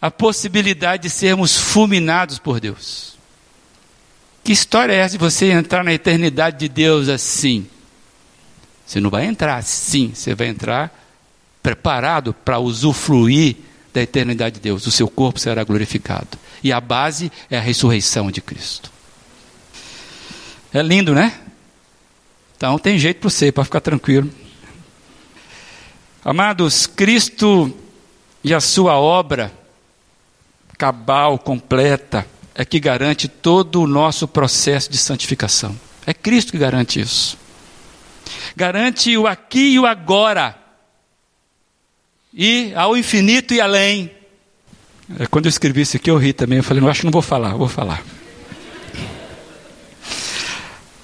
a 0.00 0.10
possibilidade 0.10 1.04
de 1.04 1.10
sermos 1.10 1.56
fulminados 1.56 2.38
por 2.38 2.60
Deus. 2.60 3.16
Que 4.44 4.52
história 4.52 4.92
é 4.92 4.96
essa 4.96 5.12
de 5.12 5.18
você 5.18 5.50
entrar 5.50 5.82
na 5.82 5.92
eternidade 5.94 6.58
de 6.58 6.68
Deus 6.68 7.08
assim? 7.08 7.66
Você 8.86 9.00
não 9.00 9.08
vai 9.08 9.24
entrar 9.24 9.56
assim, 9.56 10.12
você 10.14 10.34
vai 10.34 10.48
entrar 10.48 10.94
preparado 11.62 12.34
para 12.34 12.58
usufruir 12.58 13.56
da 13.92 14.02
eternidade 14.02 14.56
de 14.56 14.60
Deus. 14.60 14.86
O 14.86 14.90
seu 14.90 15.08
corpo 15.08 15.38
será 15.38 15.64
glorificado. 15.64 16.38
E 16.62 16.72
a 16.72 16.80
base 16.80 17.32
é 17.50 17.56
a 17.56 17.60
ressurreição 17.60 18.30
de 18.30 18.42
Cristo. 18.42 18.90
É 20.72 20.82
lindo, 20.82 21.14
né? 21.14 21.40
Então 22.60 22.78
tem 22.78 22.98
jeito 22.98 23.20
para 23.20 23.30
você, 23.30 23.50
para 23.50 23.64
ficar 23.64 23.80
tranquilo. 23.80 24.30
Amados, 26.22 26.86
Cristo 26.86 27.74
e 28.44 28.52
a 28.52 28.60
sua 28.60 28.98
obra 28.98 29.50
cabal, 30.76 31.38
completa, 31.38 32.26
é 32.54 32.62
que 32.62 32.78
garante 32.78 33.28
todo 33.28 33.80
o 33.80 33.86
nosso 33.86 34.28
processo 34.28 34.90
de 34.90 34.98
santificação. 34.98 35.74
É 36.06 36.12
Cristo 36.12 36.52
que 36.52 36.58
garante 36.58 37.00
isso. 37.00 37.38
Garante 38.54 39.16
o 39.16 39.26
aqui 39.26 39.72
e 39.72 39.78
o 39.78 39.86
agora. 39.86 40.54
E 42.34 42.74
ao 42.74 42.94
infinito 42.94 43.54
e 43.54 43.60
além. 43.62 44.10
É, 45.18 45.26
quando 45.26 45.46
eu 45.46 45.50
escrevi 45.50 45.80
isso 45.80 45.96
aqui, 45.96 46.10
eu 46.10 46.18
ri 46.18 46.34
também. 46.34 46.58
Eu 46.58 46.64
falei, 46.64 46.82
não, 46.82 46.90
acho 46.90 47.00
que 47.00 47.06
não 47.06 47.10
vou 47.10 47.22
falar, 47.22 47.54
vou 47.56 47.68
falar. 47.68 48.04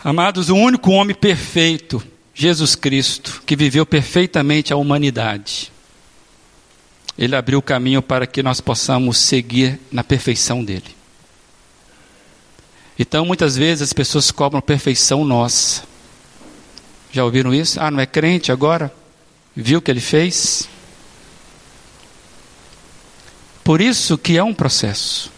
Amados, 0.07 0.51
o 0.51 0.55
único 0.55 0.93
homem 0.93 1.17
perfeito, 1.17 2.01
Jesus 2.33 2.77
Cristo, 2.77 3.43
que 3.45 3.57
viveu 3.57 3.85
perfeitamente 3.85 4.73
a 4.73 4.77
humanidade, 4.77 5.73
ele 7.19 7.35
abriu 7.35 7.59
o 7.59 7.63
caminho 7.63 8.01
para 8.01 8.25
que 8.25 8.41
nós 8.41 8.61
possamos 8.61 9.19
seguir 9.19 9.81
na 9.91 10.05
perfeição 10.05 10.65
dele. 10.65 10.95
Então, 12.97 13.27
muitas 13.27 13.57
vezes 13.57 13.83
as 13.83 13.93
pessoas 13.93 14.31
cobram 14.31 14.61
perfeição 14.61 15.25
nossa. 15.25 15.83
Já 17.11 17.25
ouviram 17.25 17.53
isso? 17.53 17.81
Ah, 17.81 17.91
não 17.91 17.99
é 17.99 18.07
crente 18.07 18.53
agora? 18.53 18.95
Viu 19.57 19.81
o 19.81 19.83
que 19.83 19.91
ele 19.91 20.01
fez? 20.01 20.69
Por 23.65 23.81
isso 23.81 24.17
que 24.17 24.39
é 24.39 24.45
um 24.45 24.55
processo. 24.55 25.33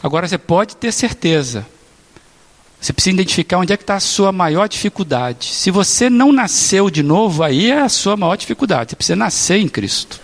Agora 0.00 0.28
você 0.28 0.38
pode 0.38 0.76
ter 0.76 0.92
certeza. 0.92 1.66
Você 2.80 2.94
precisa 2.94 3.14
identificar 3.14 3.58
onde 3.58 3.72
é 3.74 3.76
que 3.76 3.82
está 3.82 3.96
a 3.96 4.00
sua 4.00 4.32
maior 4.32 4.66
dificuldade. 4.66 5.46
Se 5.46 5.70
você 5.70 6.08
não 6.08 6.32
nasceu 6.32 6.88
de 6.88 7.02
novo, 7.02 7.42
aí 7.42 7.70
é 7.70 7.80
a 7.80 7.88
sua 7.90 8.16
maior 8.16 8.36
dificuldade. 8.36 8.90
Você 8.90 8.96
precisa 8.96 9.16
nascer 9.16 9.58
em 9.58 9.68
Cristo. 9.68 10.18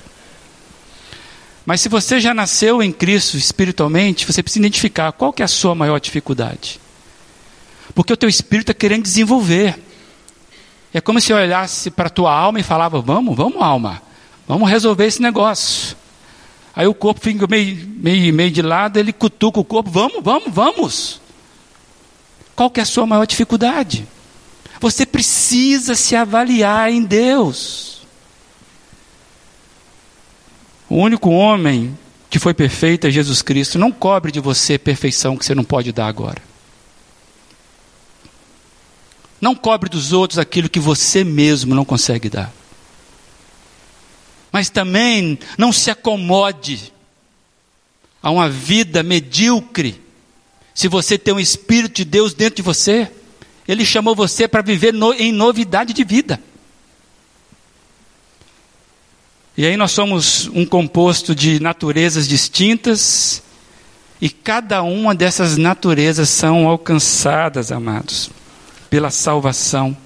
Mas 1.66 1.82
se 1.82 1.88
você 1.88 2.18
já 2.18 2.32
nasceu 2.32 2.82
em 2.82 2.92
Cristo 2.92 3.36
espiritualmente, 3.36 4.24
você 4.24 4.42
precisa 4.42 4.61
identificar 4.61 5.12
qual 5.12 5.32
que 5.32 5.42
é 5.42 5.44
a 5.44 5.48
sua 5.48 5.74
maior 5.74 6.00
dificuldade. 6.00 6.80
Porque 7.94 8.12
o 8.12 8.16
teu 8.16 8.28
espírito 8.28 8.70
está 8.70 8.74
querendo 8.74 9.02
desenvolver. 9.02 9.78
É 10.94 11.00
como 11.00 11.20
se 11.20 11.32
eu 11.32 11.36
olhasse 11.36 11.90
para 11.90 12.07
a 12.07 12.11
tua 12.11 12.32
alma 12.32 12.59
e 12.59 12.62
falava: 12.62 13.02
Vamos, 13.02 13.36
vamos, 13.36 13.61
alma, 13.61 14.00
vamos 14.48 14.70
resolver 14.70 15.04
esse 15.04 15.20
negócio. 15.20 15.96
Aí 16.74 16.86
o 16.86 16.94
corpo 16.94 17.20
fica 17.20 17.46
meio, 17.46 17.86
meio, 17.86 18.32
meio 18.32 18.50
de 18.50 18.62
lado, 18.62 18.98
ele 18.98 19.12
cutuca 19.12 19.61
o 19.61 19.64
corpo, 19.64 19.90
vamos, 19.90 20.22
vamos, 20.22 20.52
vamos. 20.52 21.26
Qual 22.57 22.70
que 22.70 22.80
é 22.80 22.82
a 22.82 22.86
sua 22.86 23.07
maior 23.07 23.26
dificuldade? 23.26 24.09
Você 24.80 25.04
precisa 25.04 25.94
se 25.94 26.16
avaliar 26.16 26.90
em 26.90 27.04
Deus. 27.04 28.07
O 30.88 30.96
único 30.96 31.28
homem 31.30 31.96
que 32.30 32.38
foi 32.38 32.54
perfeito 32.54 33.07
é 33.07 33.11
Jesus 33.11 33.42
Cristo. 33.42 33.78
Não 33.78 33.92
cobre 33.92 34.32
de 34.32 34.40
você 34.40 34.78
perfeição 34.78 35.36
que 35.36 35.44
você 35.44 35.54
não 35.54 35.64
pode 35.64 35.92
dar 35.92 36.07
agora. 36.07 36.42
Não 39.40 39.54
cobre 39.54 39.90
dos 39.90 40.12
outros 40.12 40.38
aquilo 40.38 40.68
que 40.68 40.80
você 40.80 41.22
mesmo 41.22 41.74
não 41.74 41.84
consegue 41.84 42.30
dar. 42.30 42.52
Mas 44.50 44.70
também 44.70 45.38
não 45.59 45.72
se 45.72 45.90
acomode 45.90 46.92
a 48.22 48.30
uma 48.30 48.48
vida 48.48 49.02
medíocre. 49.02 50.05
Se 50.77 50.89
você 50.89 51.16
tem 51.16 51.33
um 51.33 51.41
Espírito 51.41 51.97
de 51.97 52.05
Deus 52.05 52.35
dentro 52.35 52.57
de 52.57 52.62
você, 52.62 53.11
Ele 53.66 53.83
chamou 53.83 54.14
você 54.14 54.47
para 54.47 54.61
viver 54.61 54.93
no, 54.93 55.14
em 55.14 55.33
novidade 55.33 55.95
de 55.95 56.05
vida. 56.05 56.39
E 59.57 59.64
aí 59.64 59.74
nós 59.74 59.93
somos 59.93 60.49
um 60.49 60.66
composto 60.66 61.35
de 61.35 61.59
naturezas 61.61 62.29
distintas, 62.29 63.43
e 64.20 64.29
cada 64.29 64.83
uma 64.83 65.14
dessas 65.14 65.57
naturezas 65.57 66.29
são 66.29 66.68
alcançadas, 66.68 67.72
amados, 67.72 68.29
pela 68.91 69.11
salvação. 69.11 69.97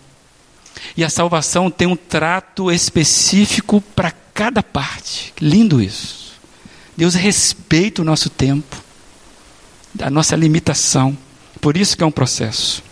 E 0.96 1.02
a 1.02 1.10
salvação 1.10 1.68
tem 1.68 1.88
um 1.88 1.96
trato 1.96 2.70
específico 2.70 3.80
para 3.80 4.12
cada 4.32 4.62
parte. 4.62 5.34
Lindo 5.40 5.82
isso. 5.82 6.38
Deus 6.96 7.14
respeita 7.14 8.02
o 8.02 8.04
nosso 8.04 8.30
tempo, 8.30 8.76
a 9.98 10.10
nossa 10.10 10.36
limitação. 10.36 11.16
Por 11.60 11.76
isso 11.76 11.96
que 11.96 12.02
é 12.02 12.06
um 12.06 12.10
processo. 12.10 12.82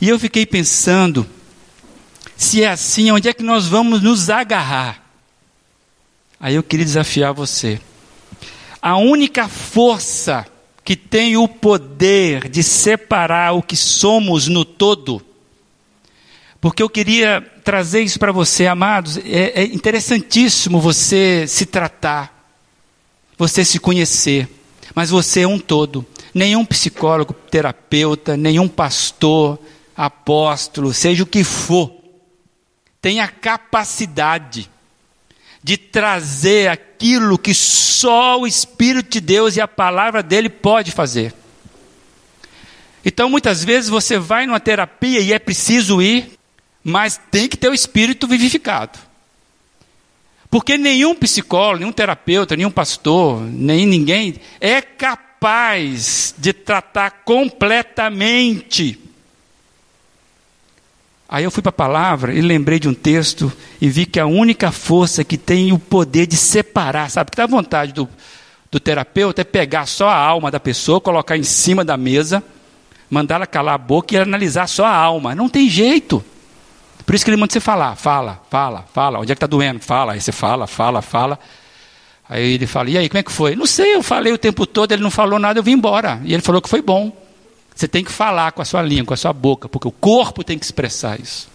E 0.00 0.08
eu 0.08 0.18
fiquei 0.18 0.44
pensando, 0.44 1.26
se 2.36 2.62
é 2.62 2.68
assim, 2.68 3.10
onde 3.10 3.28
é 3.28 3.32
que 3.32 3.42
nós 3.42 3.66
vamos 3.66 4.02
nos 4.02 4.30
agarrar? 4.30 5.02
Aí 6.38 6.54
eu 6.54 6.62
queria 6.62 6.84
desafiar 6.84 7.32
você. 7.32 7.80
A 8.80 8.96
única 8.96 9.48
força 9.48 10.46
que 10.84 10.94
tem 10.94 11.36
o 11.36 11.48
poder 11.48 12.48
de 12.48 12.62
separar 12.62 13.52
o 13.52 13.62
que 13.62 13.74
somos 13.74 14.46
no 14.46 14.64
todo, 14.64 15.20
porque 16.60 16.82
eu 16.82 16.88
queria 16.88 17.40
trazer 17.64 18.02
isso 18.02 18.18
para 18.18 18.30
você, 18.30 18.66
amados, 18.66 19.18
é, 19.18 19.62
é 19.62 19.64
interessantíssimo 19.64 20.80
você 20.80 21.44
se 21.48 21.66
tratar, 21.66 22.32
você 23.36 23.64
se 23.64 23.80
conhecer, 23.80 24.48
mas 24.94 25.10
você 25.10 25.40
é 25.40 25.48
um 25.48 25.58
todo. 25.58 26.06
Nenhum 26.36 26.66
psicólogo, 26.66 27.32
terapeuta, 27.32 28.36
nenhum 28.36 28.68
pastor, 28.68 29.58
apóstolo, 29.96 30.92
seja 30.92 31.22
o 31.22 31.26
que 31.26 31.42
for, 31.42 31.90
tem 33.00 33.20
a 33.20 33.26
capacidade 33.26 34.68
de 35.62 35.78
trazer 35.78 36.68
aquilo 36.68 37.38
que 37.38 37.54
só 37.54 38.38
o 38.38 38.46
Espírito 38.46 39.12
de 39.12 39.20
Deus 39.22 39.56
e 39.56 39.62
a 39.62 39.66
palavra 39.66 40.22
dele 40.22 40.50
pode 40.50 40.90
fazer. 40.90 41.32
Então, 43.02 43.30
muitas 43.30 43.64
vezes 43.64 43.88
você 43.88 44.18
vai 44.18 44.44
numa 44.44 44.60
terapia 44.60 45.20
e 45.20 45.32
é 45.32 45.38
preciso 45.38 46.02
ir, 46.02 46.38
mas 46.84 47.18
tem 47.30 47.48
que 47.48 47.56
ter 47.56 47.70
o 47.70 47.74
espírito 47.74 48.28
vivificado. 48.28 48.98
Porque 50.50 50.76
nenhum 50.76 51.14
psicólogo, 51.14 51.78
nenhum 51.78 51.92
terapeuta, 51.92 52.54
nenhum 52.54 52.70
pastor, 52.70 53.40
nem 53.40 53.86
ninguém 53.86 54.38
é 54.60 54.82
capaz 54.82 55.25
de 56.38 56.52
tratar 56.52 57.22
completamente 57.24 59.06
Aí 61.28 61.42
eu 61.42 61.50
fui 61.50 61.62
para 61.62 61.70
a 61.70 61.72
palavra 61.72 62.32
e 62.32 62.40
lembrei 62.40 62.78
de 62.78 62.88
um 62.88 62.94
texto 62.94 63.52
e 63.80 63.88
vi 63.88 64.06
que 64.06 64.20
a 64.20 64.26
única 64.26 64.70
força 64.70 65.24
que 65.24 65.36
tem 65.36 65.72
o 65.72 65.78
poder 65.78 66.26
de 66.26 66.36
separar, 66.36 67.10
sabe? 67.10 67.32
Que 67.32 67.36
dá 67.36 67.46
vontade 67.46 67.92
do, 67.92 68.08
do 68.70 68.78
terapeuta 68.78 69.40
é 69.40 69.44
pegar 69.44 69.86
só 69.86 70.08
a 70.08 70.16
alma 70.16 70.52
da 70.52 70.60
pessoa, 70.60 71.00
colocar 71.00 71.36
em 71.36 71.42
cima 71.42 71.84
da 71.84 71.96
mesa, 71.96 72.44
mandar 73.10 73.36
ela 73.36 73.46
calar 73.46 73.74
a 73.74 73.78
boca 73.78 74.14
e 74.14 74.18
analisar 74.18 74.68
só 74.68 74.84
a 74.84 74.94
alma. 74.94 75.34
Não 75.34 75.48
tem 75.48 75.68
jeito. 75.68 76.24
Por 77.04 77.14
isso 77.14 77.24
que 77.24 77.30
ele 77.30 77.36
manda 77.36 77.52
você 77.52 77.60
falar, 77.60 77.96
fala, 77.96 78.40
fala, 78.48 78.84
fala. 78.94 79.18
Onde 79.18 79.32
é 79.32 79.34
que 79.34 79.38
está 79.38 79.48
doendo? 79.48 79.80
Fala. 79.80 80.12
Aí 80.12 80.20
você 80.20 80.30
fala, 80.30 80.68
fala, 80.68 81.02
fala. 81.02 81.40
Aí 82.28 82.54
ele 82.54 82.66
fala, 82.66 82.90
e 82.90 82.98
aí, 82.98 83.08
como 83.08 83.18
é 83.18 83.22
que 83.22 83.30
foi? 83.30 83.54
Não 83.54 83.66
sei, 83.66 83.94
eu 83.94 84.02
falei 84.02 84.32
o 84.32 84.38
tempo 84.38 84.66
todo, 84.66 84.92
ele 84.92 85.02
não 85.02 85.10
falou 85.10 85.38
nada, 85.38 85.58
eu 85.58 85.62
vim 85.62 85.72
embora. 85.72 86.20
E 86.24 86.34
ele 86.34 86.42
falou 86.42 86.60
que 86.60 86.68
foi 86.68 86.82
bom. 86.82 87.16
Você 87.74 87.86
tem 87.86 88.02
que 88.02 88.10
falar 88.10 88.52
com 88.52 88.62
a 88.62 88.64
sua 88.64 88.82
língua, 88.82 89.06
com 89.06 89.14
a 89.14 89.18
sua 89.18 89.32
boca, 89.32 89.68
porque 89.68 89.86
o 89.86 89.92
corpo 89.92 90.42
tem 90.42 90.58
que 90.58 90.64
expressar 90.64 91.20
isso. 91.20 91.48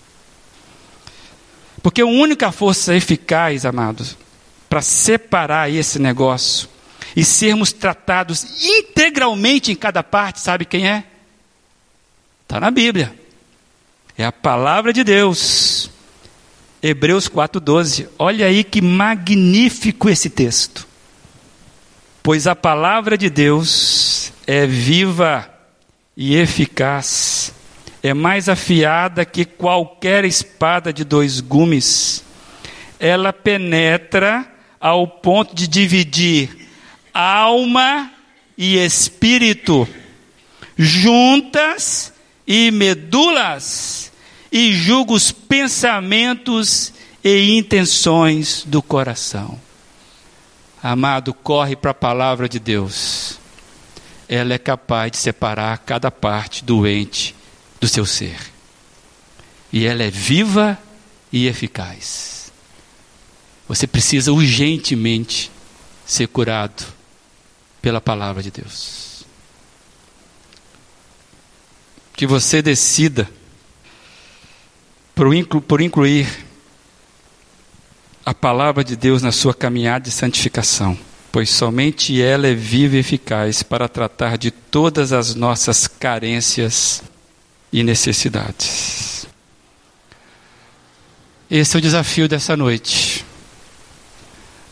Porque 1.81 2.01
a 2.01 2.05
única 2.05 2.51
força 2.51 2.95
eficaz, 2.95 3.65
amados, 3.65 4.15
para 4.69 4.81
separar 4.81 5.69
esse 5.69 5.99
negócio 5.99 6.69
e 7.15 7.25
sermos 7.25 7.73
tratados 7.73 8.45
integralmente 8.63 9.71
em 9.71 9.75
cada 9.75 10.03
parte, 10.03 10.39
sabe 10.39 10.63
quem 10.63 10.87
é? 10.87 11.03
Está 12.43 12.59
na 12.59 12.71
Bíblia. 12.71 13.13
É 14.17 14.23
a 14.23 14.31
palavra 14.31 14.93
de 14.93 15.03
Deus. 15.03 15.89
Hebreus 16.81 17.29
4,12. 17.29 18.07
Olha 18.17 18.47
aí 18.47 18.63
que 18.63 18.81
magnífico 18.81 20.09
esse 20.09 20.29
texto. 20.29 20.87
Pois 22.23 22.47
a 22.47 22.55
palavra 22.55 23.17
de 23.17 23.29
Deus 23.29 24.31
é 24.47 24.65
viva 24.65 25.49
e 26.15 26.35
eficaz, 26.35 27.53
é 28.03 28.13
mais 28.13 28.49
afiada 28.49 29.25
que 29.25 29.45
qualquer 29.45 30.25
espada 30.25 30.91
de 30.91 31.03
dois 31.03 31.39
gumes. 31.39 32.23
Ela 32.99 33.31
penetra 33.33 34.47
ao 34.79 35.07
ponto 35.07 35.55
de 35.55 35.67
dividir 35.67 36.67
alma 37.13 38.11
e 38.57 38.77
espírito, 38.77 39.87
juntas 40.77 42.13
e 42.45 42.69
medulas, 42.71 44.10
e 44.51 44.73
julga 44.73 45.13
os 45.13 45.31
pensamentos 45.31 46.93
e 47.23 47.57
intenções 47.57 48.63
do 48.65 48.81
coração. 48.81 49.59
Amado, 50.83 51.33
corre 51.33 51.75
para 51.75 51.91
a 51.91 51.95
palavra 51.95 52.49
de 52.49 52.59
Deus 52.59 53.39
ela 54.31 54.53
é 54.53 54.57
capaz 54.57 55.11
de 55.11 55.17
separar 55.17 55.79
cada 55.79 56.09
parte 56.09 56.63
doente 56.63 57.35
do 57.81 57.87
seu 57.87 58.05
ser. 58.05 58.39
E 59.73 59.85
ela 59.85 60.03
é 60.03 60.09
viva 60.09 60.79
e 61.33 61.47
eficaz. 61.47 62.49
Você 63.67 63.85
precisa 63.85 64.31
urgentemente 64.31 65.51
ser 66.05 66.27
curado 66.27 66.85
pela 67.81 67.99
palavra 67.99 68.41
de 68.41 68.51
Deus. 68.51 69.25
Que 72.13 72.25
você 72.25 72.61
decida 72.61 73.29
por, 75.21 75.35
inclu 75.35 75.61
por 75.61 75.81
incluir 75.81 76.27
a 78.25 78.33
palavra 78.33 78.83
de 78.83 78.95
Deus 78.95 79.21
na 79.21 79.31
sua 79.31 79.53
caminhada 79.53 80.05
de 80.05 80.11
santificação 80.11 80.97
pois 81.31 81.51
somente 81.51 82.19
ela 82.19 82.47
é 82.47 82.53
viva 82.55 82.95
e 82.95 82.99
eficaz 82.99 83.63
para 83.63 83.87
tratar 83.87 84.35
de 84.35 84.51
todas 84.51 85.13
as 85.13 85.33
nossas 85.33 85.87
carências 85.87 87.01
e 87.71 87.83
necessidades. 87.83 89.25
Esse 91.49 91.77
é 91.77 91.79
o 91.79 91.81
desafio 91.81 92.27
dessa 92.27 92.57
noite. 92.57 93.23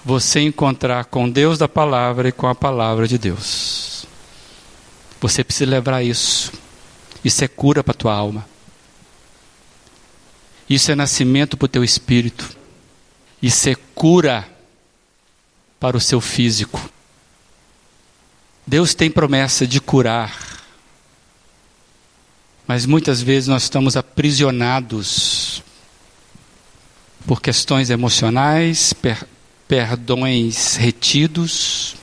Você 0.03 0.41
encontrar 0.41 1.05
com 1.05 1.29
Deus 1.29 1.57
da 1.57 1.67
palavra 1.67 2.27
e 2.27 2.31
com 2.31 2.47
a 2.47 2.55
palavra 2.55 3.07
de 3.07 3.17
Deus. 3.17 4.05
Você 5.21 5.43
precisa 5.43 5.69
lembrar 5.69 6.03
isso. 6.03 6.51
Isso 7.23 7.43
é 7.43 7.47
cura 7.47 7.83
para 7.83 7.91
a 7.91 7.95
tua 7.95 8.13
alma. 8.13 8.45
Isso 10.69 10.91
é 10.91 10.95
nascimento 10.95 11.57
para 11.57 11.65
o 11.65 11.69
teu 11.69 11.83
espírito. 11.83 12.55
Isso 13.41 13.69
é 13.69 13.75
cura 13.95 14.47
para 15.79 15.97
o 15.97 16.01
seu 16.01 16.21
físico. 16.21 16.89
Deus 18.67 18.93
tem 18.93 19.09
promessa 19.09 19.65
de 19.65 19.81
curar, 19.81 20.59
mas 22.67 22.85
muitas 22.85 23.19
vezes 23.19 23.47
nós 23.47 23.63
estamos 23.63 23.97
aprisionados 23.97 25.63
por 27.25 27.41
questões 27.41 27.89
emocionais, 27.89 28.93
per 28.93 29.25
perdões 29.67 30.75
retidos, 30.75 31.95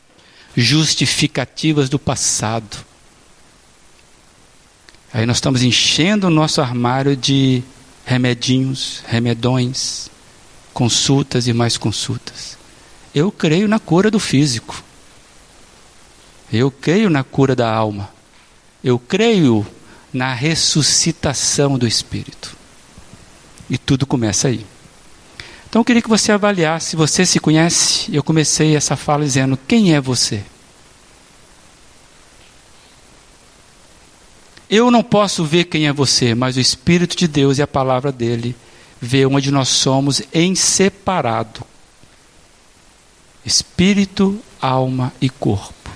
justificativas 0.56 1.88
do 1.88 1.98
passado. 1.98 2.78
Aí 5.12 5.26
nós 5.26 5.36
estamos 5.36 5.62
enchendo 5.62 6.28
o 6.28 6.30
nosso 6.30 6.60
armário 6.60 7.16
de 7.16 7.62
remedinhos, 8.06 9.02
remedões, 9.08 10.08
consultas 10.72 11.48
e 11.48 11.52
mais 11.52 11.76
consultas. 11.76 12.56
Eu 13.12 13.32
creio 13.32 13.66
na 13.66 13.80
cura 13.80 14.10
do 14.10 14.20
físico. 14.20 14.82
Eu 16.52 16.70
creio 16.70 17.10
na 17.10 17.24
cura 17.24 17.56
da 17.56 17.68
alma. 17.68 18.08
Eu 18.82 18.96
creio 18.96 19.66
na 20.12 20.32
ressuscitação 20.32 21.76
do 21.76 21.86
espírito. 21.86 22.56
E 23.68 23.76
tudo 23.76 24.06
começa 24.06 24.46
aí. 24.46 24.64
Então 25.68 25.80
eu 25.80 25.84
queria 25.84 26.00
que 26.00 26.08
você 26.08 26.30
avaliasse, 26.30 26.94
você 26.94 27.26
se 27.26 27.40
conhece? 27.40 28.14
Eu 28.14 28.22
comecei 28.22 28.76
essa 28.76 28.94
fala 28.94 29.24
dizendo: 29.24 29.58
quem 29.66 29.94
é 29.94 30.00
você? 30.00 30.44
Eu 34.68 34.90
não 34.90 35.02
posso 35.02 35.44
ver 35.44 35.64
quem 35.64 35.86
é 35.86 35.92
você, 35.92 36.34
mas 36.34 36.56
o 36.56 36.60
Espírito 36.60 37.16
de 37.16 37.28
Deus 37.28 37.58
e 37.58 37.62
a 37.62 37.66
palavra 37.66 38.10
dele 38.10 38.54
vê 39.00 39.24
onde 39.26 39.50
nós 39.50 39.68
somos 39.68 40.22
em 40.32 40.54
separado, 40.54 41.60
espírito, 43.44 44.40
alma 44.60 45.12
e 45.20 45.28
corpo. 45.28 45.90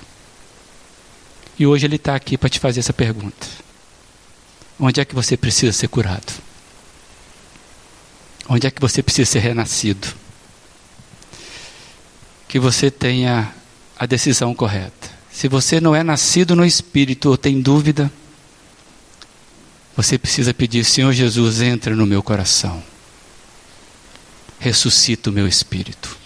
E 1.59 1.67
hoje 1.67 1.85
ele 1.85 1.97
está 1.97 2.15
aqui 2.15 2.37
para 2.37 2.49
te 2.49 2.59
fazer 2.59 2.79
essa 2.79 2.93
pergunta: 2.93 3.47
onde 4.79 5.01
é 5.01 5.05
que 5.05 5.13
você 5.13 5.35
precisa 5.35 5.73
ser 5.73 5.89
curado? 5.89 6.33
Onde 8.47 8.67
é 8.67 8.71
que 8.71 8.81
você 8.81 9.03
precisa 9.03 9.29
ser 9.29 9.39
renascido? 9.39 10.07
Que 12.47 12.59
você 12.59 12.89
tenha 12.89 13.53
a 13.97 14.05
decisão 14.05 14.53
correta. 14.55 15.11
Se 15.31 15.47
você 15.47 15.79
não 15.79 15.95
é 15.95 16.03
nascido 16.03 16.55
no 16.55 16.65
espírito 16.65 17.29
ou 17.29 17.37
tem 17.37 17.61
dúvida, 17.61 18.11
você 20.01 20.17
precisa 20.17 20.53
pedir: 20.53 20.83
Senhor 20.85 21.11
Jesus, 21.11 21.61
entra 21.61 21.95
no 21.95 22.05
meu 22.05 22.23
coração, 22.23 22.81
ressuscita 24.59 25.29
o 25.29 25.33
meu 25.33 25.47
espírito 25.47 26.21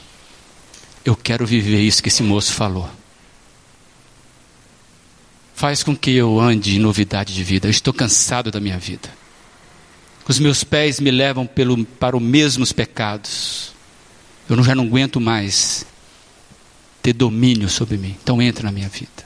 eu 1.06 1.16
quero 1.16 1.46
viver 1.46 1.80
isso 1.82 2.02
que 2.02 2.10
esse 2.10 2.24
moço 2.24 2.52
falou. 2.52 2.90
Faz 5.54 5.84
com 5.84 5.96
que 5.96 6.12
eu 6.12 6.40
ande 6.40 6.76
em 6.76 6.80
novidade 6.80 7.34
de 7.34 7.44
vida. 7.44 7.68
Eu 7.68 7.72
estou 7.72 7.94
cansado 7.94 8.52
da 8.52 8.60
minha 8.60 8.80
vida. 8.80 9.08
Os 10.28 10.40
meus 10.40 10.64
pés 10.64 11.00
me 11.00 11.12
levam 11.12 11.46
pelo, 11.46 11.86
para 11.86 12.18
os 12.18 12.22
mesmos 12.22 12.74
pecados. 12.74 13.72
Eu 14.50 14.62
já 14.64 14.74
não 14.74 14.86
aguento 14.86 15.22
mais 15.22 15.86
ter 17.04 17.14
domínio 17.14 17.70
sobre 17.70 17.98
mim. 17.98 18.18
Então 18.22 18.42
entra 18.42 18.64
na 18.64 18.72
minha 18.72 18.90
vida. 18.90 19.24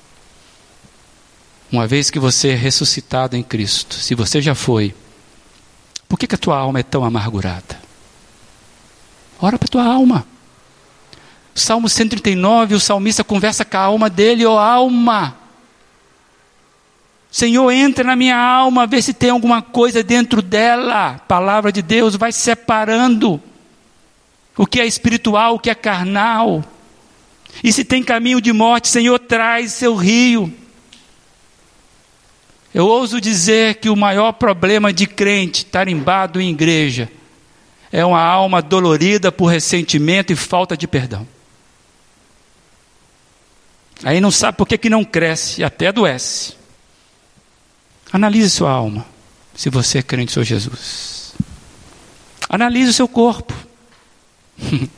Uma 1.71 1.85
vez 1.85 2.09
que 2.09 2.17
você 2.17 2.49
é 2.49 2.55
ressuscitado 2.55 3.35
em 3.35 3.43
Cristo, 3.43 3.95
se 3.95 4.15
você 4.15 4.41
já 4.41 4.55
foi, 4.55 4.95
por 6.07 6.17
que, 6.17 6.25
que 6.25 6.35
a 6.35 6.37
tua 6.37 6.57
alma 6.57 6.79
é 6.79 6.83
tão 6.83 7.05
amargurada? 7.05 7.79
Ora 9.39 9.57
para 9.57 9.67
a 9.67 9.69
tua 9.69 9.85
alma. 9.85 10.25
Salmo 11.53 11.87
139, 11.87 12.75
o 12.75 12.79
salmista 12.79 13.23
conversa 13.23 13.63
com 13.63 13.77
a 13.77 13.81
alma 13.81 14.09
dele, 14.09 14.45
ó 14.45 14.55
oh, 14.55 14.57
alma. 14.57 15.37
Senhor, 17.31 17.69
entra 17.71 18.03
na 18.03 18.15
minha 18.15 18.35
alma, 18.35 18.87
vê 18.87 19.01
se 19.01 19.13
tem 19.13 19.29
alguma 19.29 19.61
coisa 19.61 20.01
dentro 20.01 20.41
dela. 20.41 21.19
Palavra 21.27 21.71
de 21.71 21.81
Deus 21.81 22.15
vai 22.15 22.31
separando 22.31 23.39
o 24.57 24.65
que 24.65 24.79
é 24.79 24.85
espiritual, 24.87 25.55
o 25.55 25.59
que 25.59 25.69
é 25.69 25.75
carnal. 25.75 26.63
E 27.63 27.71
se 27.71 27.83
tem 27.83 28.01
caminho 28.01 28.41
de 28.41 28.51
morte, 28.51 28.87
Senhor, 28.87 29.19
traz 29.19 29.73
seu 29.73 29.95
rio. 29.95 30.51
Eu 32.73 32.85
ouso 32.85 33.19
dizer 33.19 33.75
que 33.75 33.89
o 33.89 33.95
maior 33.95 34.33
problema 34.33 34.93
de 34.93 35.07
crente 35.07 35.65
tarimbado 35.65 36.39
em 36.39 36.51
igreja 36.51 37.09
é 37.91 38.05
uma 38.05 38.21
alma 38.21 38.61
dolorida 38.61 39.31
por 39.31 39.47
ressentimento 39.47 40.31
e 40.31 40.35
falta 40.35 40.77
de 40.77 40.87
perdão. 40.87 41.27
Aí 44.03 44.21
não 44.21 44.31
sabe 44.31 44.57
por 44.57 44.67
que, 44.67 44.77
que 44.77 44.89
não 44.89 45.03
cresce, 45.03 45.63
até 45.63 45.87
adoece. 45.87 46.53
Analise 48.11 48.49
sua 48.49 48.71
alma, 48.71 49.05
se 49.55 49.69
você 49.69 49.99
é 49.99 50.01
crente 50.01 50.31
Senhor 50.31 50.45
Jesus. 50.45 51.33
Analise 52.47 52.91
o 52.91 52.93
seu 52.93 53.07
corpo. 53.07 53.53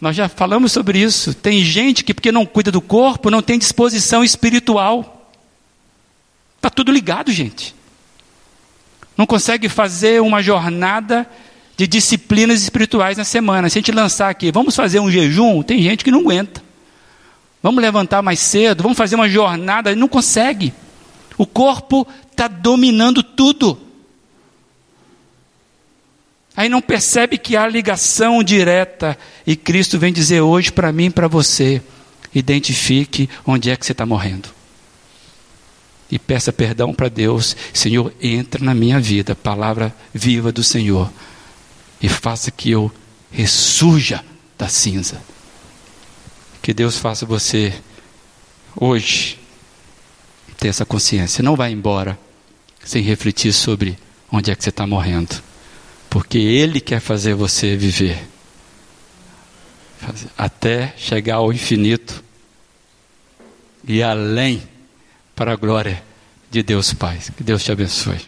Nós 0.00 0.14
já 0.14 0.28
falamos 0.28 0.72
sobre 0.72 0.98
isso. 0.98 1.32
Tem 1.32 1.64
gente 1.64 2.04
que, 2.04 2.12
porque 2.12 2.30
não 2.30 2.44
cuida 2.44 2.70
do 2.70 2.80
corpo, 2.80 3.30
não 3.30 3.40
tem 3.40 3.58
disposição 3.58 4.22
espiritual. 4.22 5.13
Está 6.64 6.70
tudo 6.70 6.90
ligado, 6.90 7.30
gente. 7.30 7.74
Não 9.18 9.26
consegue 9.26 9.68
fazer 9.68 10.22
uma 10.22 10.42
jornada 10.42 11.28
de 11.76 11.86
disciplinas 11.86 12.62
espirituais 12.62 13.18
na 13.18 13.24
semana. 13.24 13.68
Se 13.68 13.76
a 13.76 13.80
gente 13.82 13.92
lançar 13.92 14.30
aqui, 14.30 14.50
vamos 14.50 14.74
fazer 14.74 14.98
um 14.98 15.10
jejum, 15.10 15.62
tem 15.62 15.82
gente 15.82 16.02
que 16.02 16.10
não 16.10 16.20
aguenta. 16.20 16.62
Vamos 17.62 17.82
levantar 17.82 18.22
mais 18.22 18.40
cedo, 18.40 18.82
vamos 18.82 18.96
fazer 18.96 19.14
uma 19.14 19.28
jornada, 19.28 19.94
não 19.94 20.08
consegue. 20.08 20.72
O 21.36 21.44
corpo 21.44 22.08
está 22.30 22.48
dominando 22.48 23.22
tudo. 23.22 23.78
Aí 26.56 26.70
não 26.70 26.80
percebe 26.80 27.36
que 27.36 27.58
há 27.58 27.68
ligação 27.68 28.42
direta. 28.42 29.18
E 29.46 29.54
Cristo 29.54 29.98
vem 29.98 30.14
dizer 30.14 30.40
hoje 30.40 30.72
para 30.72 30.90
mim 30.90 31.06
e 31.06 31.10
para 31.10 31.28
você: 31.28 31.82
identifique 32.34 33.28
onde 33.46 33.68
é 33.68 33.76
que 33.76 33.84
você 33.84 33.92
está 33.92 34.06
morrendo. 34.06 34.53
E 36.14 36.18
peça 36.18 36.52
perdão 36.52 36.94
para 36.94 37.08
Deus. 37.08 37.56
Senhor, 37.72 38.14
entra 38.22 38.64
na 38.64 38.72
minha 38.72 39.00
vida, 39.00 39.34
palavra 39.34 39.92
viva 40.14 40.52
do 40.52 40.62
Senhor. 40.62 41.10
E 42.00 42.08
faça 42.08 42.50
que 42.50 42.70
eu 42.70 42.90
ressurja 43.32 44.24
da 44.56 44.68
cinza. 44.68 45.20
Que 46.62 46.72
Deus 46.72 46.96
faça 46.96 47.26
você 47.26 47.74
hoje 48.76 49.38
ter 50.56 50.68
essa 50.68 50.86
consciência. 50.86 51.42
Não 51.42 51.56
vai 51.56 51.72
embora 51.72 52.16
sem 52.84 53.02
refletir 53.02 53.52
sobre 53.52 53.98
onde 54.30 54.52
é 54.52 54.54
que 54.54 54.62
você 54.62 54.70
está 54.70 54.86
morrendo 54.86 55.42
porque 56.14 56.38
Ele 56.38 56.80
quer 56.80 57.00
fazer 57.00 57.34
você 57.34 57.76
viver 57.76 58.24
até 60.38 60.94
chegar 60.96 61.36
ao 61.36 61.52
infinito 61.52 62.22
e 63.82 64.00
além 64.00 64.62
para 65.34 65.52
a 65.52 65.56
glória 65.56 66.02
de 66.50 66.62
Deus 66.62 66.92
Pai. 66.94 67.18
Que 67.36 67.42
Deus 67.42 67.62
te 67.64 67.72
abençoe. 67.72 68.18